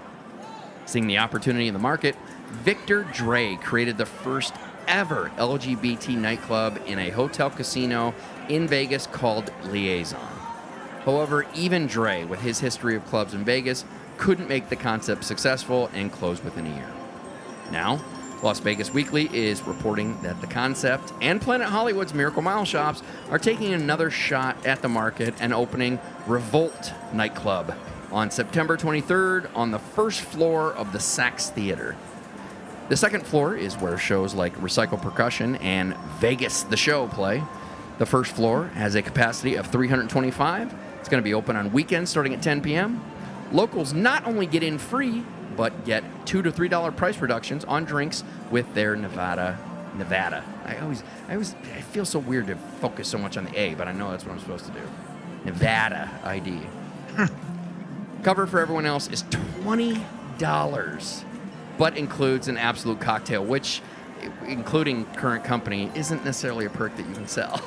[0.85, 2.17] Seeing the opportunity in the market,
[2.49, 4.53] Victor Drai created the first
[4.85, 8.13] ever LGBT nightclub in a hotel casino
[8.49, 10.19] in Vegas called Liaison.
[11.05, 13.85] However, even Drai, with his history of clubs in Vegas,
[14.17, 16.98] couldn't make the concept successful and closed within a year.
[17.71, 17.99] Now,
[18.41, 23.39] Las Vegas Weekly is reporting that the concept and Planet Hollywood's Miracle Mile shops are
[23.39, 27.75] taking another shot at the market and opening Revolt Nightclub
[28.11, 31.95] on September 23rd on the first floor of the Saxe Theater.
[32.87, 37.43] The second floor is where shows like Recycle Percussion and Vegas the Show play.
[37.99, 40.73] The first floor has a capacity of 325.
[40.99, 43.03] It's going to be open on weekends starting at 10 p.m.
[43.51, 45.23] Locals not only get in free,
[45.59, 49.59] but get two to three dollar price reductions on drinks with their Nevada.
[49.97, 50.41] Nevada.
[50.63, 53.73] I always, I always, I feel so weird to focus so much on the A,
[53.75, 54.79] but I know that's what I'm supposed to do.
[55.43, 56.61] Nevada ID.
[58.23, 60.01] Cover for everyone else is twenty
[60.37, 61.25] dollars,
[61.77, 63.81] but includes an Absolut cocktail, which,
[64.47, 67.61] including current company, isn't necessarily a perk that you can sell.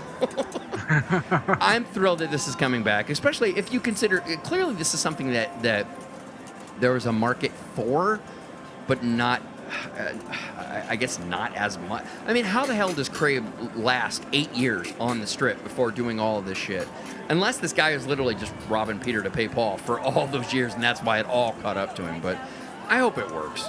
[1.60, 5.32] I'm thrilled that this is coming back, especially if you consider clearly this is something
[5.32, 5.86] that that
[6.82, 8.20] there was a market for,
[8.86, 9.40] but not.
[9.98, 10.12] Uh,
[10.90, 12.04] I- guess not as much.
[12.26, 13.42] I mean, how the hell does Crave
[13.74, 16.86] last eight years on the strip before doing all of this shit?
[17.30, 20.74] Unless this guy is literally just robbing Peter to pay Paul for all those years,
[20.74, 22.20] and that's why it all caught up to him.
[22.20, 22.36] But
[22.88, 23.68] I hope it works.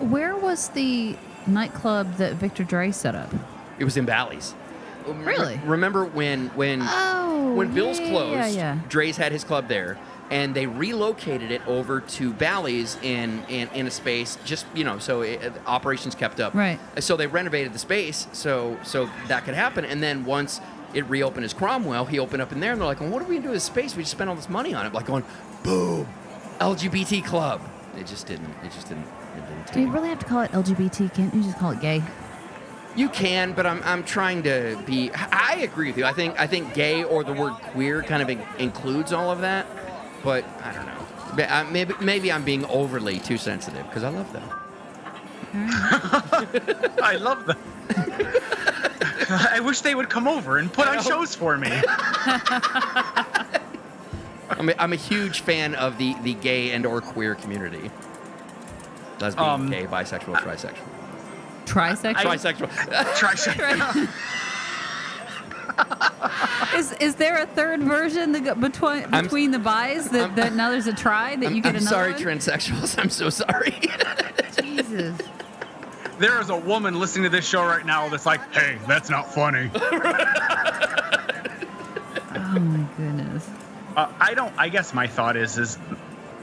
[0.00, 1.14] Where was the
[1.46, 3.32] nightclub that Victor Drai set up?
[3.78, 4.54] It was in Bally's.
[5.06, 5.60] Really?
[5.64, 8.34] Remember when when Oh, when Bill's yeah, closed?
[8.36, 8.78] yeah, yeah.
[8.88, 9.96] Drai's had his club there,
[10.30, 14.98] and they relocated it over to Bally's in in, in a space just you know
[14.98, 16.54] so it, operations kept up.
[16.54, 16.78] Right.
[16.98, 20.60] So they renovated the space so so that could happen, and then once.
[20.92, 22.06] It reopened as Cromwell.
[22.06, 23.58] He opened up in there, and they're like, well, "What are we gonna do with
[23.58, 23.94] this space?
[23.94, 25.22] We just spent all this money on it." Like going,
[25.62, 26.08] "Boom,
[26.58, 27.60] LGBT club."
[27.96, 28.52] It just didn't.
[28.64, 29.06] It just didn't.
[29.36, 31.14] It didn't Do you really have to call it LGBT?
[31.14, 32.02] Can't you just call it gay?
[32.96, 35.12] You can, but I'm, I'm trying to be.
[35.14, 36.04] I agree with you.
[36.04, 39.42] I think I think gay or the word queer kind of in- includes all of
[39.42, 39.66] that,
[40.24, 40.96] but I don't know.
[41.44, 44.48] Uh, Maybe maybe I'm being overly too sensitive because I love them.
[47.02, 47.58] I love them.
[49.52, 51.70] I wish they would come over and put on shows for me.
[54.50, 57.90] I'm a, I'm a huge fan of the, the gay and or queer community.
[59.20, 60.74] Lesbian, Um, gay, bisexual, trisexual.
[61.66, 62.14] Trisexual?
[62.14, 63.16] Trisexual.
[63.16, 64.06] Try
[66.76, 70.54] is is there a third version that go between I'm- between the buys that, that
[70.54, 72.22] now there's a try that I'm, you get I'm another sorry, one?
[72.22, 72.98] transsexuals.
[72.98, 73.74] I'm so sorry.
[74.60, 75.18] Jesus.
[76.18, 79.32] There is a woman listening to this show right now that's like, "Hey, that's not
[79.32, 79.70] funny."
[82.32, 83.48] Oh my goodness.
[83.96, 84.52] Uh, I don't.
[84.58, 85.78] I guess my thought is, is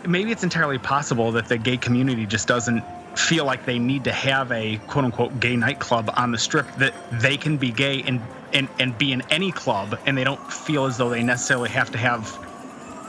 [0.08, 2.84] maybe it's entirely possible that the gay community just doesn't
[3.18, 6.66] feel like they need to have a quote unquote gay nightclub on the strip.
[6.76, 8.22] That they can be gay and
[8.54, 11.92] and and be in any club, and they don't feel as though they necessarily have
[11.92, 12.38] to have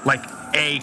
[0.04, 0.22] like
[0.54, 0.80] a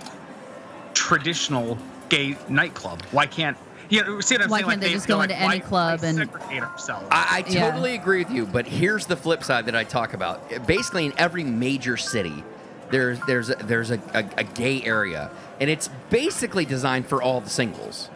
[0.94, 1.78] traditional
[2.10, 3.02] gay nightclub.
[3.12, 3.58] Why can't
[3.90, 4.20] you know?
[4.22, 4.70] See what I'm Why saying?
[4.70, 7.08] can't they like just go feel into any club and- segregate ourselves?
[7.12, 7.70] I, I Yeah.
[7.70, 10.66] totally agree with you, but here's the flip side that I talk about.
[10.66, 12.44] Basically, in every major city,
[12.92, 17.42] there's there's a, there's a, a, a gay area, and it's basically designed for all
[17.42, 18.10] the singles.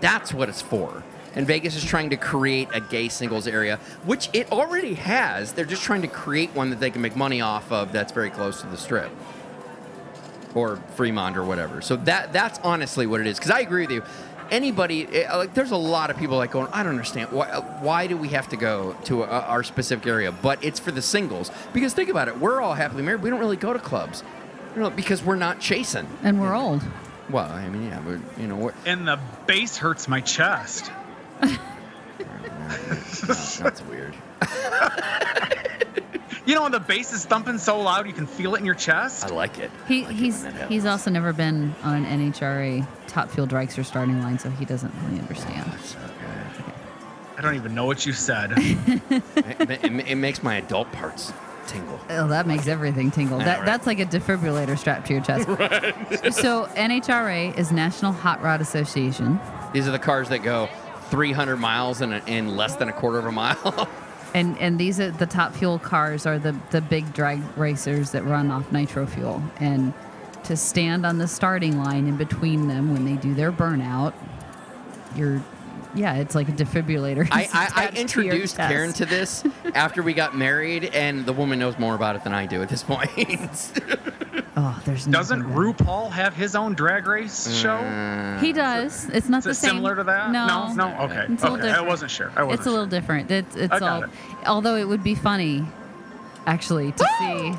[0.00, 1.04] That's what it's for.
[1.34, 5.52] And Vegas is trying to create a gay singles area, which it already has.
[5.52, 7.92] They're just trying to create one that they can make money off of.
[7.92, 9.10] That's very close to the strip
[10.54, 11.80] or Fremont or whatever.
[11.80, 13.38] So that that's honestly what it is.
[13.38, 14.02] Because I agree with you.
[14.50, 17.48] Anybody, eh, uh, like, there's a lot of people like going, I don't understand why.
[17.48, 20.30] Uh, why do we have to go to a, our specific area?
[20.30, 21.50] But it's for the singles.
[21.72, 23.22] Because think about it, we're all happily married.
[23.22, 24.22] We don't really go to clubs,
[24.74, 26.06] you know, because we're not chasing.
[26.22, 26.82] And we're old.
[27.30, 30.90] Well, I mean, yeah, we're you know, we're, and the bass hurts my chest.
[33.58, 34.14] That's weird.
[36.44, 38.74] You know when the bass is thumping so loud you can feel it in your
[38.74, 39.24] chest?
[39.24, 39.70] I like it.
[39.86, 43.46] He I like he's when that he's also never been on an NHRA top fuel
[43.46, 45.64] dragster starting line, so he doesn't really understand.
[45.66, 46.72] Oh, that's okay.
[47.38, 48.52] I don't even know what you said.
[48.56, 49.02] it,
[49.70, 51.32] it, it makes my adult parts
[51.68, 52.00] tingle.
[52.10, 53.38] Oh, that makes everything tingle.
[53.38, 53.66] Yeah, that right.
[53.66, 55.46] that's like a defibrillator strapped to your chest.
[56.42, 59.38] So NHRA is National Hot Rod Association,
[59.72, 60.68] These are the cars that go
[61.12, 63.86] 300 miles in, a, in less than a quarter of a mile.
[64.34, 68.24] and and these are the top fuel cars are the the big drag racers that
[68.24, 69.42] run off nitro fuel.
[69.60, 69.92] And
[70.44, 74.14] to stand on the starting line in between them when they do their burnout,
[75.14, 75.44] you're
[75.94, 77.28] yeah, it's like a defibrillator.
[77.30, 78.56] I, I, I attached to introduced.
[78.56, 82.32] Karen to this after we got married, and the woman knows more about it than
[82.34, 83.10] I do at this point.
[84.54, 87.76] Oh, there's Doesn't nothing RuPaul have his own drag race show?
[87.76, 89.08] Uh, He does.
[89.08, 89.70] It's not Is the it same.
[89.70, 90.30] similar to that?
[90.30, 91.00] No, no, no?
[91.04, 91.64] Okay, It's a little okay.
[91.64, 91.88] I different.
[91.88, 92.32] wasn't sure.
[92.36, 92.90] I wasn't It's a little sure.
[93.00, 93.30] different.
[93.30, 94.02] It's it's I got all.
[94.04, 94.10] it.
[94.46, 95.64] Although it would be funny,
[96.46, 97.54] actually, to see.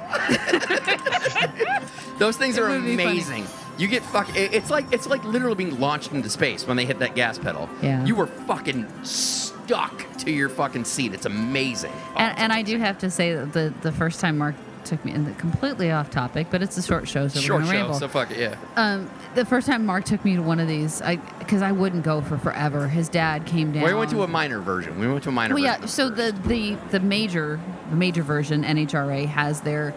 [2.19, 2.93] Those things It are would funny.
[2.93, 3.46] amazing.
[3.77, 4.27] You get fuck.
[4.36, 7.69] It's like it's like literally being launched into space when they hit that gas pedal.
[7.81, 8.05] Yeah.
[8.05, 11.13] You were fucking stuck to your fucking seat.
[11.13, 11.91] It's amazing.
[11.93, 14.55] Oh, And, it's and I do have to say that the the first time Mark
[14.83, 17.71] took me, and completely off topic, but it's a short show, so short we're show.
[17.71, 17.99] gonna ramble.
[17.99, 18.38] So fuck it.
[18.38, 18.57] Yeah.
[18.75, 22.03] um, the first time Mark took me to one of these, I because I wouldn't
[22.03, 22.88] go for forever.
[22.88, 23.86] His dad came down.
[23.86, 24.99] We went to a minor version.
[24.99, 25.55] We went to a minor.
[25.55, 25.88] Well, version yeah.
[25.88, 27.59] So the the the major
[27.89, 29.95] the major version NHRA has their.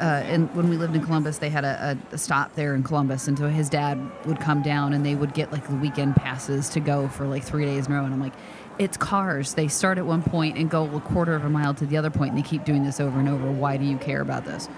[0.00, 3.28] Uh, and when we lived in Columbus, they had a, a, stop there in Columbus,
[3.28, 6.68] and so his dad would come down, and they would get like the weekend passes
[6.70, 8.04] to go for like three days in a row.
[8.04, 8.32] And I'm like,
[8.78, 9.54] it's cars.
[9.54, 12.10] They start at one point and go a quarter of a mile to the other
[12.10, 13.50] point, and they keep doing this over and over.
[13.50, 14.68] Why do you care about this?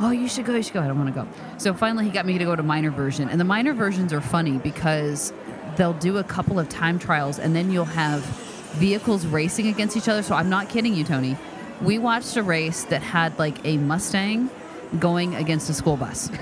[0.00, 0.80] oh, you should go, you should go.
[0.80, 1.28] I don't want to go.
[1.58, 3.28] So finally, he got me to go to minor version.
[3.28, 5.32] And the minor versions are funny because
[5.76, 8.24] they'll do a couple of time trials and then you'll have
[8.76, 10.22] vehicles racing against each other.
[10.22, 11.36] So I'm not kidding you, Tony.
[11.82, 14.50] We watched a race that had like a Mustang
[14.98, 16.30] going against a school bus.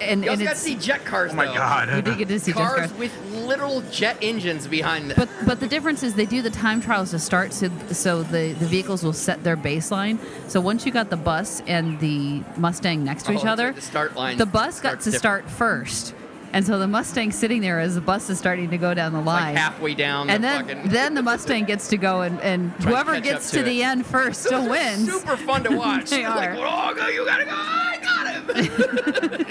[0.00, 1.32] and, You and also got to it's see jet cars.
[1.32, 1.54] Oh my though.
[1.54, 1.94] god.
[1.94, 2.92] we did get to see jet Cars cars.
[2.94, 5.16] with literal jet engines behind them.
[5.16, 8.52] But but the difference is they do the time trials to start, so so the
[8.52, 10.18] the vehicles will set their baseline.
[10.48, 13.66] So once you got the bus and the Mustang next to Oh, each that's other,
[13.66, 15.48] right, the start line the bus got starts to different.
[15.48, 16.14] start first,
[16.52, 19.18] and so the Mustang's sitting there as the bus is starting to go down the
[19.18, 19.56] It's like line.
[19.56, 20.30] halfway down.
[20.30, 23.58] and the then fucking, then the Mustang gets to go and, and whoever gets to
[23.58, 25.12] to the end first still are wins.
[25.12, 26.10] Super fun to watch.
[26.10, 27.50] They It's like, oh, go, you gotta go.
[27.54, 28.26] I got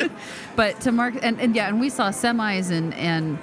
[0.05, 0.11] him.
[0.55, 3.37] But to mark and, and yeah, and we saw semis and and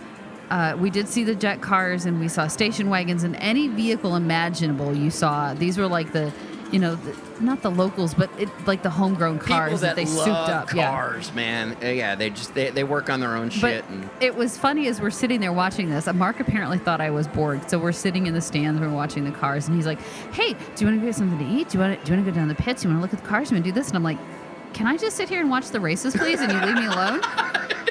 [0.50, 4.16] uh, we did see the jet cars and we saw station wagons and any vehicle
[4.16, 5.54] imaginable you saw.
[5.54, 6.30] These were like the,
[6.72, 10.06] you know, the, not the locals, but it, like the homegrown cars People that, they
[10.06, 10.72] souped up.
[10.74, 10.90] Yeah.
[10.90, 11.76] cars, man.
[11.82, 13.84] Uh, Yeah, they just they, they work on their own But shit.
[13.88, 16.08] And it was funny as we're sitting there watching this.
[16.08, 19.24] uh, Mark apparently thought I was bored, so we're sitting in the stands, we're watching
[19.24, 20.00] the cars, and he's like,
[20.32, 21.68] "Hey, do you want to get something to eat?
[21.68, 22.82] Do you want to, do you want to go down the pits?
[22.82, 23.50] Do you want to look at the cars?
[23.50, 24.18] Do you want to do this?" And I'm like,
[24.72, 27.20] "Can I just sit here and watch the races, please, and you leave me alone?"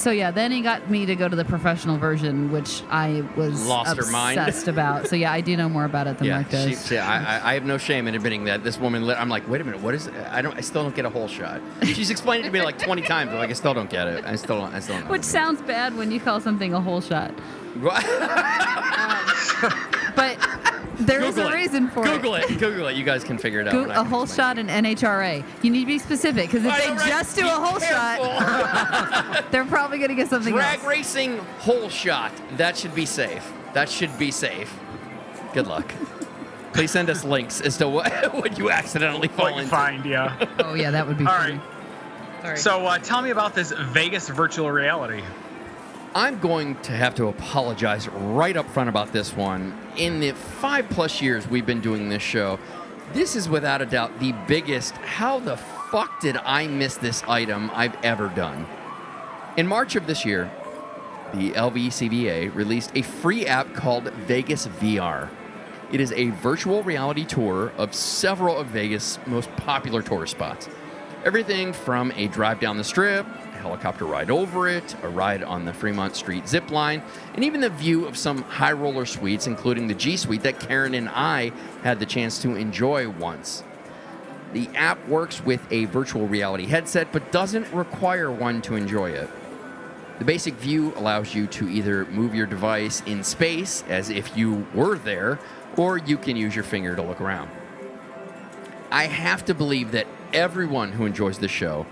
[0.00, 3.66] So yeah, then he got me to go to the professional version, which I was
[3.66, 4.38] Lost her mind.
[4.40, 5.08] obsessed about.
[5.08, 6.86] So yeah, I do know more about it than yeah, Mark does.
[6.88, 9.06] she- I, I- I have no shame in admitting that this woman.
[9.06, 10.06] Lit, I'm like, wait a minute, what is?
[10.06, 10.14] It?
[10.30, 10.56] I don't.
[10.56, 11.60] I still don't get a hole shot.
[11.82, 13.30] She's explained it to me like 20 times.
[13.30, 14.24] but like, I still don't get it.
[14.24, 14.72] I still don't.
[14.74, 15.08] I still don't.
[15.10, 17.32] Which sounds bad when you call something a hole shot,
[17.80, 18.02] What?
[19.00, 19.72] Um,
[20.16, 20.36] but
[21.06, 21.56] there is Google a it.
[21.56, 22.42] reason for Google it.
[22.48, 22.58] Google it.
[22.60, 22.96] Google it.
[22.96, 23.72] You guys can figure it out.
[23.72, 25.44] Go- when I a can hole shot in NHRA.
[25.62, 27.08] You need to be specific because if I they right?
[27.08, 30.86] just do a hole shot, they're probably going to get something Drag else.
[30.88, 32.32] racing hole shot.
[32.56, 33.50] That should be safe.
[33.74, 34.72] That should be safe.
[35.52, 35.92] Good luck.
[36.72, 39.70] Please send us links as to what, what you accidentally fall What you into.
[39.70, 40.46] find, yeah.
[40.60, 41.54] Oh yeah, that would be All funny.
[41.54, 41.62] right.
[42.42, 42.56] Sorry.
[42.58, 45.22] So uh, tell me about this Vegas virtual reality.
[46.12, 49.78] I'm going to have to apologize right up front about this one.
[49.96, 52.58] In the five plus years we've been doing this show,
[53.12, 57.70] this is without a doubt the biggest how the fuck did I miss this item
[57.74, 58.66] I've ever done.
[59.56, 60.50] In March of this year,
[61.32, 65.28] the LVCVA released a free app called Vegas VR.
[65.92, 70.68] It is a virtual reality tour of several of Vegas' most popular tourist spots.
[71.24, 73.26] Everything from a drive down the strip,
[73.60, 77.02] helicopter ride over it, a ride on the Fremont Street zip line,
[77.34, 80.94] and even the view of some high roller suites, including the G Suite that Karen
[80.94, 83.62] and I had the chance to enjoy once.
[84.52, 89.30] The app works with a virtual reality headset but doesn't require one to enjoy it.
[90.18, 94.66] The basic view allows you to either move your device in space as if you
[94.74, 95.38] were there,
[95.76, 97.50] or you can use your finger to look around.
[98.90, 101.86] I have to believe that everyone who enjoys the show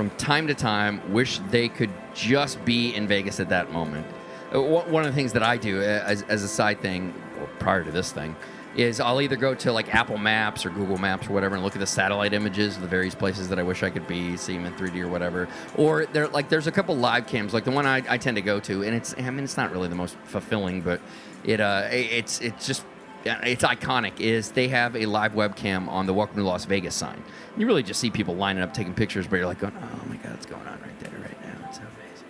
[0.00, 4.06] from time to time wish they could just be in Vegas at that moment.
[4.50, 7.46] Uh, One of the things that I do uh, as, as a side thing, or
[7.58, 8.34] prior to this thing,
[8.74, 11.74] is I'll either go to like Apple Maps or Google Maps or whatever and look
[11.74, 14.54] at the satellite images of the various places that I wish I could be, see
[14.54, 15.48] them in 3D or whatever.
[15.76, 18.42] Or there, like, there's a couple live cams, like the one I, I tend to
[18.42, 21.02] go to, and it's, I mean, it's not really the most fulfilling, but
[21.44, 22.84] it uh, it's it's just
[23.24, 27.22] it's iconic is they have a live webcam on the welcome to las vegas sign.
[27.56, 30.16] You really just see people lining up taking pictures but you're like going oh my
[30.16, 31.68] god what's going on right there right now.
[31.68, 32.26] It's amazing.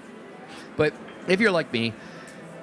[0.76, 0.94] But
[1.28, 1.92] if you're like me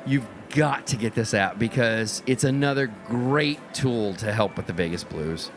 [0.05, 4.73] you've got to get this app because it's another great tool to help with the
[4.73, 5.47] vegas blues.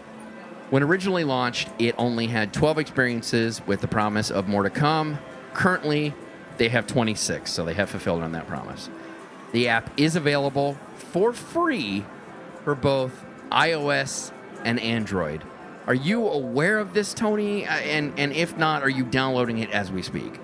[0.71, 5.19] When originally launched it only had 12 experiences with the promise of more to come.
[5.55, 6.15] Currently
[6.59, 8.89] they have 26 so they have fulfilled on that promise.
[9.51, 12.05] The app is available for free
[12.65, 14.33] for both iOS
[14.65, 15.43] and Android.
[15.87, 17.67] Are you aware of this, Tony?
[17.67, 20.39] Uh, And and if not, are you downloading it as we speak?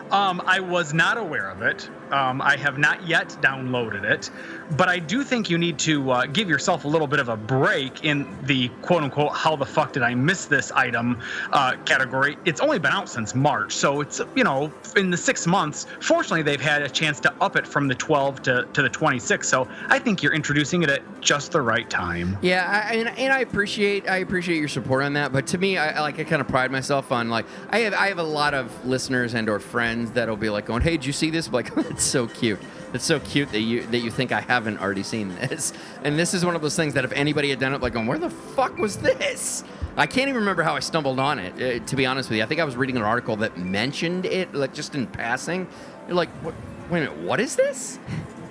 [0.09, 1.91] Um, I was not aware of it.
[2.13, 4.31] Um, I have not yet downloaded it,
[4.77, 7.37] but I do think you need to uh, give yourself a little bit of a
[7.37, 11.21] break in the quote unquote "How the fuck did I miss this item?"
[11.53, 12.37] Uh, category.
[12.45, 15.87] It's only been out since March, so it's you know in the six months.
[16.01, 19.49] Fortunately, they've had a chance to up it from the 12 to, to the 26.
[19.49, 22.39] So I think you're introducing it at just the right time.
[22.43, 25.33] Yeah, I, and, and I appreciate I appreciate your support on that.
[25.33, 28.09] But to me, I like I kind of pride myself on like I have I
[28.09, 31.13] have a lot of listeners and or friends that'll be like going, "Hey, did you
[31.13, 32.61] see this?" I'm like, that's so cute.
[32.93, 35.73] That's so cute that you that you think I haven't already seen this.
[36.05, 38.19] And this is one of those things that if anybody had done it, like, "Where
[38.19, 39.65] the fuck was this?"
[39.97, 41.55] I can't even remember how I stumbled on it.
[41.55, 44.27] uh, to be honest with you, I think I was reading an article that mentioned
[44.27, 45.67] it, like just in passing.
[46.07, 46.55] You're like, what,
[46.91, 47.99] "Wait a minute, what is this?"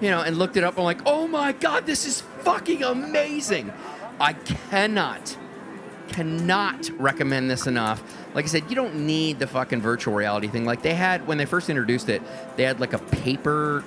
[0.01, 0.75] You know, and looked it up.
[0.79, 3.71] I'm like, "Oh my god, this is fucking amazing!"
[4.19, 5.37] I cannot
[6.07, 8.01] cannot recommend this enough.
[8.33, 10.65] Like I said, you don't need the fucking virtual reality thing.
[10.65, 12.21] Like they had when they first introduced it,
[12.55, 13.83] they had like a paper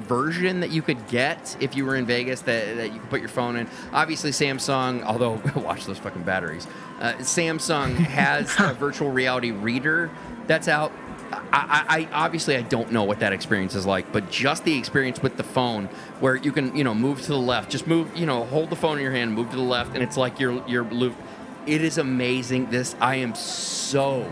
[0.00, 3.20] version that you could get if you were in Vegas that, that you could put
[3.20, 3.68] your phone in.
[3.92, 6.66] Obviously, Samsung, although watch those fucking batteries.
[7.00, 10.10] Uh, Samsung has a virtual reality reader
[10.46, 10.92] that's out.
[11.32, 14.76] I, I, I obviously I don't know what that experience is like, but just the
[14.76, 15.86] experience with the phone,
[16.20, 18.76] where you can you know move to the left, just move you know hold the
[18.76, 21.16] phone in your hand, move to the left, and it's like you're you're loop.
[21.66, 22.70] It is amazing.
[22.70, 24.26] This I am so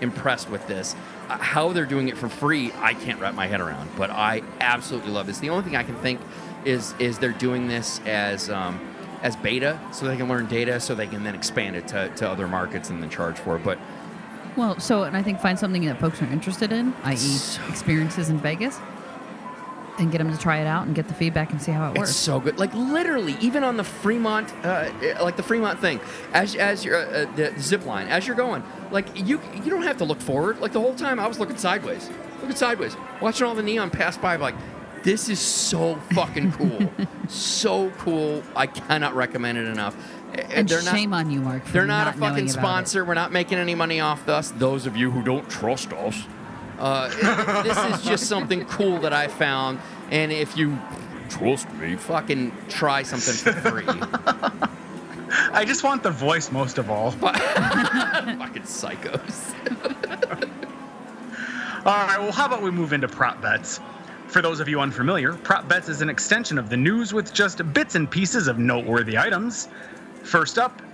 [0.00, 0.94] impressed with this.
[1.28, 4.42] Uh, How they're doing it for free, I can't wrap my head around, but I
[4.60, 5.38] absolutely love this.
[5.38, 6.20] The only thing I can think
[6.64, 8.78] is is they're doing this as um,
[9.22, 12.28] as beta, so they can learn data, so they can then expand it to, to
[12.28, 13.64] other markets and then charge for it.
[13.64, 13.78] But
[14.56, 18.28] Well, so and I think find something that folks are interested in, i.e., So- experiences
[18.28, 18.78] in Vegas,
[19.98, 21.98] and get them to try it out and get the feedback and see how it
[21.98, 22.10] works.
[22.10, 22.58] It's so good.
[22.58, 24.90] Like literally, even on the Fremont, uh,
[25.22, 26.00] like the Fremont thing,
[26.32, 29.82] as as you're uh, uh, the zip line, as you're going, like you you don't
[29.82, 30.58] have to look forward.
[30.60, 34.16] Like the whole time, I was looking sideways, looking sideways, watching all the neon pass
[34.16, 34.36] by.
[34.36, 34.54] Like
[35.02, 36.92] this is so fucking cool,
[37.28, 38.42] so cool.
[38.54, 39.96] I cannot recommend it enough.
[40.34, 41.64] and they're not- shame on you, Mark.
[41.66, 42.50] They're not, not a fucking it.
[42.50, 43.04] sponsor.
[43.04, 44.50] We're not making any money off us.
[44.50, 46.24] Those of you who don't trust us.
[46.78, 49.80] Uh, this is just something cool that I found.
[50.10, 50.78] And if you
[51.28, 53.84] trust me, fucking try something for free.
[55.52, 57.10] I just want the voice most of all.
[57.10, 59.54] fucking psychos.
[61.86, 63.80] All right, well, how about we move into prop bets?
[64.26, 67.72] For those of you unfamiliar, prop bets is an extension of the news with just
[67.72, 69.68] bits and pieces of noteworthy items.
[70.24, 70.85] First up, at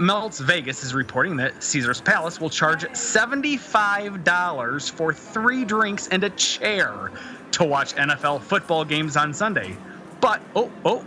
[0.00, 6.30] Melts Vegas is reporting that Caesar's Palace will charge $75 for three drinks and a
[6.30, 7.10] chair
[7.52, 9.76] to watch NFL football games on Sunday.
[10.20, 11.04] But, oh, oh,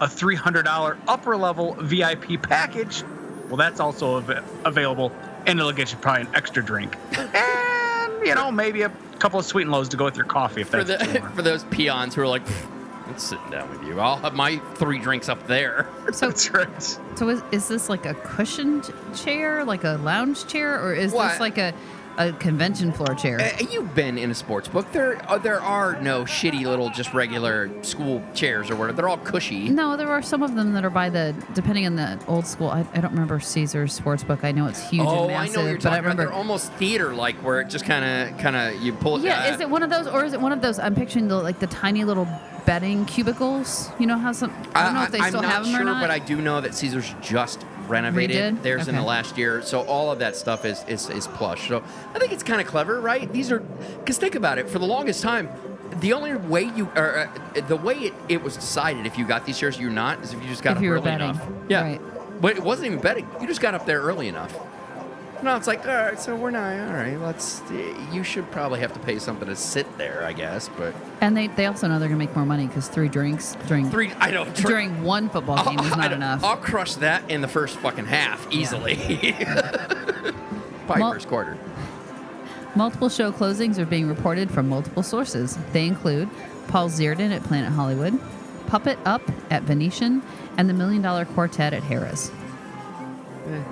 [0.00, 3.02] a $300 upper level VIP package,
[3.48, 5.10] well, that's also av- available,
[5.46, 6.96] and it'll get you probably an extra drink.
[7.16, 10.62] And, you know, maybe a couple of sweet and lows to go with your coffee
[10.62, 11.34] if For, that's the, you want.
[11.36, 12.73] for those peons who are like, "Pfft,
[13.06, 14.00] I'm sitting down with you.
[14.00, 15.88] I'll have my three drinks up there.
[16.12, 16.98] So, That's right.
[17.16, 21.30] so is, is this like a cushioned chair, like a lounge chair, or is What?
[21.30, 21.72] this like a,
[22.18, 23.40] a convention floor chair?
[23.40, 24.90] Uh, you've been in a sports book.
[24.92, 28.96] There, uh, there are no shitty little just regular school chairs or whatever.
[28.96, 29.68] They're all cushy.
[29.68, 32.68] No, there are some of them that are by the, depending on the old school.
[32.68, 34.44] I, I don't remember Caesar's sports book.
[34.44, 36.16] I know it's huge oh, and I know you're I talking about.
[36.16, 39.22] They're almost theater-like, where it just kind of, kind of, you pull it.
[39.22, 40.78] yeah, uh, is it one of those, or is it one of those?
[40.78, 42.28] I'm picturing the like the tiny little
[42.66, 43.90] betting cubicles.
[43.98, 44.52] You know how some?
[44.74, 46.00] I don't know if they I'm still have them sure, or not.
[46.00, 48.62] but I do know that Caesars just renovated Redid?
[48.62, 51.68] theirs in the last year, so all of that stuff is is, is plush.
[51.68, 51.82] So
[52.14, 53.30] I think it's kind of clever, right?
[53.32, 54.68] These are because think about it.
[54.68, 55.48] For the longest time,
[56.00, 59.46] the only way you or uh, the way it, it was decided if you got
[59.46, 61.46] these shares, you're not, is if you just got If up early betting, enough.
[61.68, 62.00] Yeah, right.
[62.40, 63.28] but it wasn't even betting.
[63.40, 64.54] You just got up there early enough.
[65.44, 67.18] No, it's like all right, so we're not all right.
[67.20, 67.60] Let's.
[68.10, 70.70] You should probably have to pay something to sit there, I guess.
[70.74, 73.90] But and they, they also know they're gonna make more money because three drinks during
[73.90, 74.46] three, I know.
[74.46, 76.42] tr- during one football game is I not don't- enough.
[76.42, 78.94] I'll crush that in the first fucking half easily.
[80.86, 81.58] Probably Well- first quarter.
[82.74, 85.58] Multiple show closings are being reported from multiple sources.
[85.72, 86.28] They include
[86.68, 88.18] Paul Zerdin at Planet Hollywood,
[88.66, 90.22] Puppet Up at Venetian,
[90.56, 92.32] and the Million Dollar Quartet at Harrah's.
[93.46, 93.62] Eh.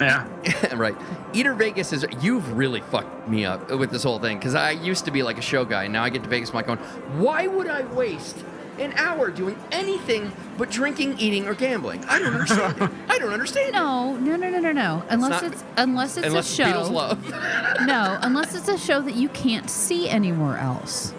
[0.00, 0.26] Yeah.
[0.74, 0.96] right.
[1.32, 2.06] Eater Vegas is.
[2.20, 5.38] You've really fucked me up with this whole thing because I used to be like
[5.38, 5.84] a show guy.
[5.84, 6.78] and Now I get to Vegas, I'm like going,
[7.20, 8.36] why would I waste
[8.78, 12.04] an hour doing anything but drinking, eating, or gambling?
[12.04, 12.90] I don't understand it.
[13.08, 13.72] I don't understand it.
[13.72, 15.02] No, no, no, no, no, no.
[15.08, 16.64] Unless not- it's unless it's Unless a show.
[16.64, 17.28] Beatles love.
[17.86, 21.12] no, unless it's a show that you can't see anywhere else.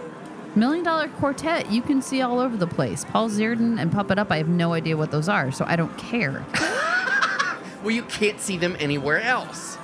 [0.56, 3.06] Million Dollar Quartet, you can see all over the place.
[3.06, 5.96] Paul Zerdin and Puppet Up, I have no idea what those are, so I don't
[5.98, 6.44] care.
[7.82, 9.78] Well, you can't see them anywhere else.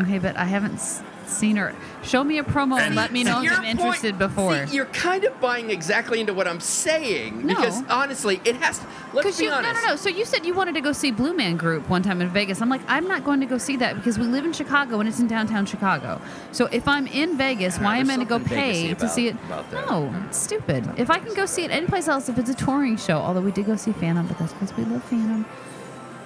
[0.00, 1.74] Okay, but I haven't s- seen her.
[2.02, 4.66] Show me a promo and, let me know if I'm interested point- before.
[4.66, 7.54] See, you're kind of buying exactly into what I'm saying No.
[7.54, 8.80] because honestly, it has.
[9.12, 9.82] Let's Because be you, no, honest.
[9.82, 9.96] no, no.
[9.96, 12.60] So you said you wanted to go see Blue Man Group one time in Vegas.
[12.62, 15.08] I'm like, I'm not going to go see that because we live in Chicago and
[15.08, 16.20] it's in downtown Chicago.
[16.52, 19.08] So if I'm in Vegas, Yeah, why am I going to go pay Vegas-y to
[19.12, 19.34] see it?
[19.46, 19.90] about- about that.
[19.90, 20.88] No, it's stupid.
[20.96, 23.52] If I can go see it anyplace else, if it's a touring show, although we
[23.52, 25.44] did go see Phantom, but that's because we love Phantom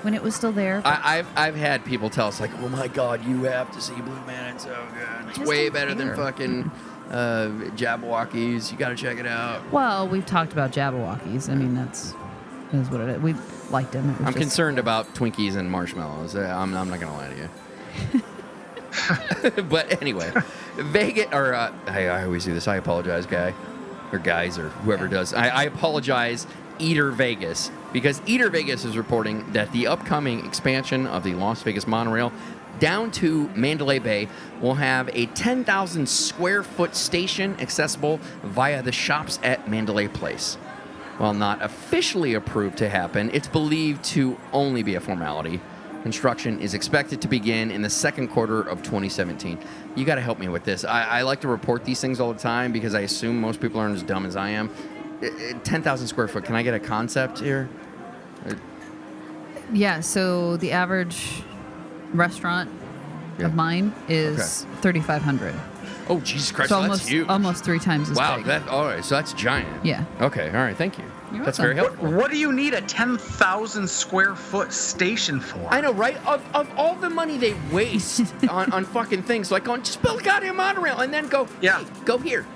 [0.07, 0.81] when it was still there.
[0.85, 3.93] I, I've I've had people tell us like, "Oh my God, you have to see
[3.95, 4.55] Blue Man.
[4.55, 5.29] It's so good.
[5.29, 6.17] It's just way don't better than care.
[6.17, 6.71] fucking
[7.11, 8.71] uh, Jabbawockeez.
[8.71, 11.51] You got to check it out." well, we've talked about Jabbawockeez.
[11.51, 12.15] I mean, that's
[12.73, 13.21] is what it is.
[13.21, 13.35] We
[13.71, 14.09] liked them.
[14.11, 16.37] It was I'm just- concerned about Twinkies and marshmallows.
[16.37, 17.37] Uh, I'm, I'm not gonna lie to
[19.53, 19.63] you.
[19.65, 20.33] but anyway,
[20.77, 22.69] Vegas or uh, hey, I always do this.
[22.69, 23.53] I apologize, guy
[24.13, 25.35] or guys or whoever does.
[25.35, 26.47] I, I apologize
[26.79, 31.87] Eater Vegas because Eater Vegas is reporting that the upcoming expansion of the Las Vegas
[31.87, 32.31] monorail
[32.79, 34.29] down to Mandalay Bay
[34.61, 40.57] will have a 10,000 square foot station accessible via the shops at Mandalay Place.
[41.17, 45.59] While not officially approved to happen, it's believed to only be a formality.
[46.03, 49.59] Construction is expected to begin in the second quarter of 2017.
[49.95, 50.85] You got to help me with this.
[50.85, 53.81] I, I like to report these things all the time because I assume most people
[53.81, 54.71] aren't as dumb as I am.
[55.23, 56.45] I- I- 10,000 square foot.
[56.45, 57.71] Can I get a concept here?
[59.73, 61.43] Yeah, so the average
[62.13, 62.71] restaurant
[63.39, 63.47] Yeah.
[63.47, 65.55] of mine is 3,500.
[66.09, 66.69] Oh, Jesus Christ.
[66.69, 67.29] so so almost that's huge.
[67.29, 68.37] almost three times as wow.
[68.37, 68.47] big.
[68.47, 69.05] That, all right.
[69.05, 69.85] So that's giant.
[69.85, 70.05] Yeah.
[70.21, 70.47] Okay.
[70.49, 70.77] All right.
[70.77, 71.05] Thank you.
[71.33, 71.77] You're that's welcome.
[71.77, 72.13] very helpful.
[72.13, 75.67] What do you need a 10,000 square foot station for?
[75.69, 76.17] I know, right?
[76.25, 80.21] Of, of all the money they waste on, on fucking things, like on just build
[80.21, 81.81] a goddamn monorail and then go, Yeah.
[81.81, 82.47] hey, go here.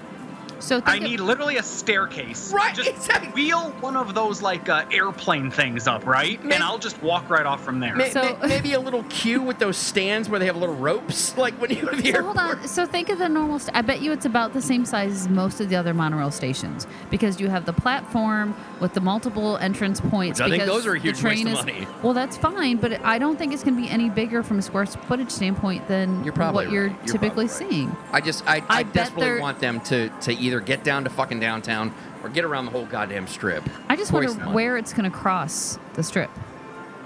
[0.61, 2.53] So I of- need literally a staircase.
[2.53, 3.31] Right, Just exactly.
[3.33, 6.43] wheel one of those like uh, airplane things up, right?
[6.45, 7.95] Man- and I'll just walk right off from there.
[7.97, 11.37] May, So- may- maybe a little queue with those stands where they have little ropes,
[11.37, 12.37] like when you go to the So airport.
[12.37, 12.69] hold on.
[12.69, 13.59] So think of the normal.
[13.59, 16.31] St- I bet you it's about the same size as most of the other monorail
[16.31, 20.41] stations because you have the platform with the multiple entrance points.
[20.41, 21.87] Which I think those are a huge the train waste of is, money.
[22.03, 24.63] Well, that's fine, but I don't think it's going to be any bigger from a
[24.63, 26.97] square footage standpoint than You're probably what you're right.
[27.05, 27.71] You're typically probably right.
[27.71, 27.97] seeing.
[28.13, 31.39] I just, I, I, I desperately want them to, to either get down to fucking
[31.39, 31.95] downtown
[32.25, 33.63] or get around the whole goddamn strip.
[33.89, 34.53] I just Hoist wonder them.
[34.55, 36.31] where it's going to cross the strip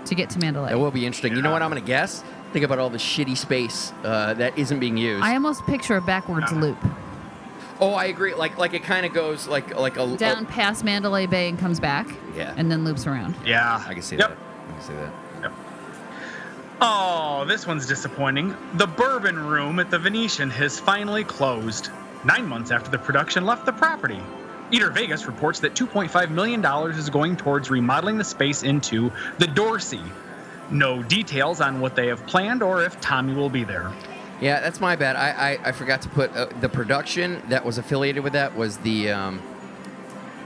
[0.06, 0.72] to get to Mandalay.
[0.72, 1.36] It will be interesting.
[1.36, 2.24] You know what I'm going to guess?
[2.54, 5.22] Think about all the shitty space uh, that isn't being used.
[5.22, 6.78] I almost picture a backwards loop
[7.80, 8.34] oh, I agree.
[8.34, 11.58] Like, like it kind of goes like, like a down a- past Mandalay Bay and
[11.58, 12.08] comes back.
[12.36, 12.54] Yeah.
[12.56, 13.34] And then loops around.
[13.44, 13.82] yeah.
[13.86, 14.28] I can see Yep.
[14.28, 14.38] that.
[14.68, 15.12] I can see that.
[16.80, 18.54] Oh, this one's disappointing.
[18.74, 21.90] The Bourbon Room at the Venetian has finally closed,
[22.24, 24.20] nine months after the production left the property.
[24.70, 30.02] Eater Vegas reports that $2.5 million is going towards remodeling the space into the Dorsey.
[30.70, 33.92] No details on what they have planned or if Tommy will be there.
[34.40, 35.16] Yeah, that's my bad.
[35.16, 38.78] I I, I forgot to put uh, the production that was affiliated with that was
[38.78, 39.40] the um.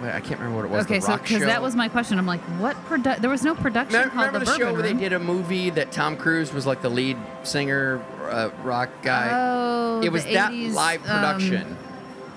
[0.03, 0.85] Wait, I can't remember what it was.
[0.87, 2.19] okay, the so because that was my question.
[2.19, 4.75] I'm like, what produ- There was no production Remember, called remember the, the, show Bourbon
[4.83, 8.91] where they did a movie that Tom Cruise was like the lead singer, uh, rock
[9.03, 9.29] guy?
[9.33, 11.77] Oh, it was the that 80s, live um, production.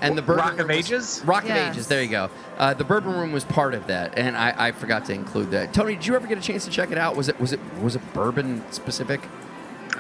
[0.02, 1.22] and the Bourbon Rock of Room was- Ages?
[1.26, 1.88] Rock of Ages.
[1.88, 2.30] There you go.
[2.58, 5.74] Uh, the Bourbon Room was part of that, and I, I forgot to include that.
[5.74, 7.16] Tony, did you ever get a chance to check it out?
[7.16, 9.22] Was it was it was it bourbon specific?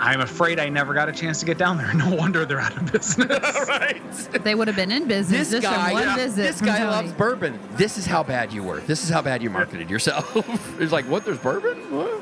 [0.01, 1.93] I'm afraid I never got a chance to get down there.
[2.01, 3.29] No wonder they're out of business.
[3.67, 4.01] right.
[4.43, 6.41] They would have been in business This just guy, from one yeah, visit.
[6.41, 7.59] this guy loves bourbon.
[7.73, 8.79] This is how bad you were.
[8.81, 10.35] This is how bad you marketed yourself.
[10.81, 11.23] it's like, what?
[11.23, 11.77] There's bourbon?
[11.95, 12.21] What?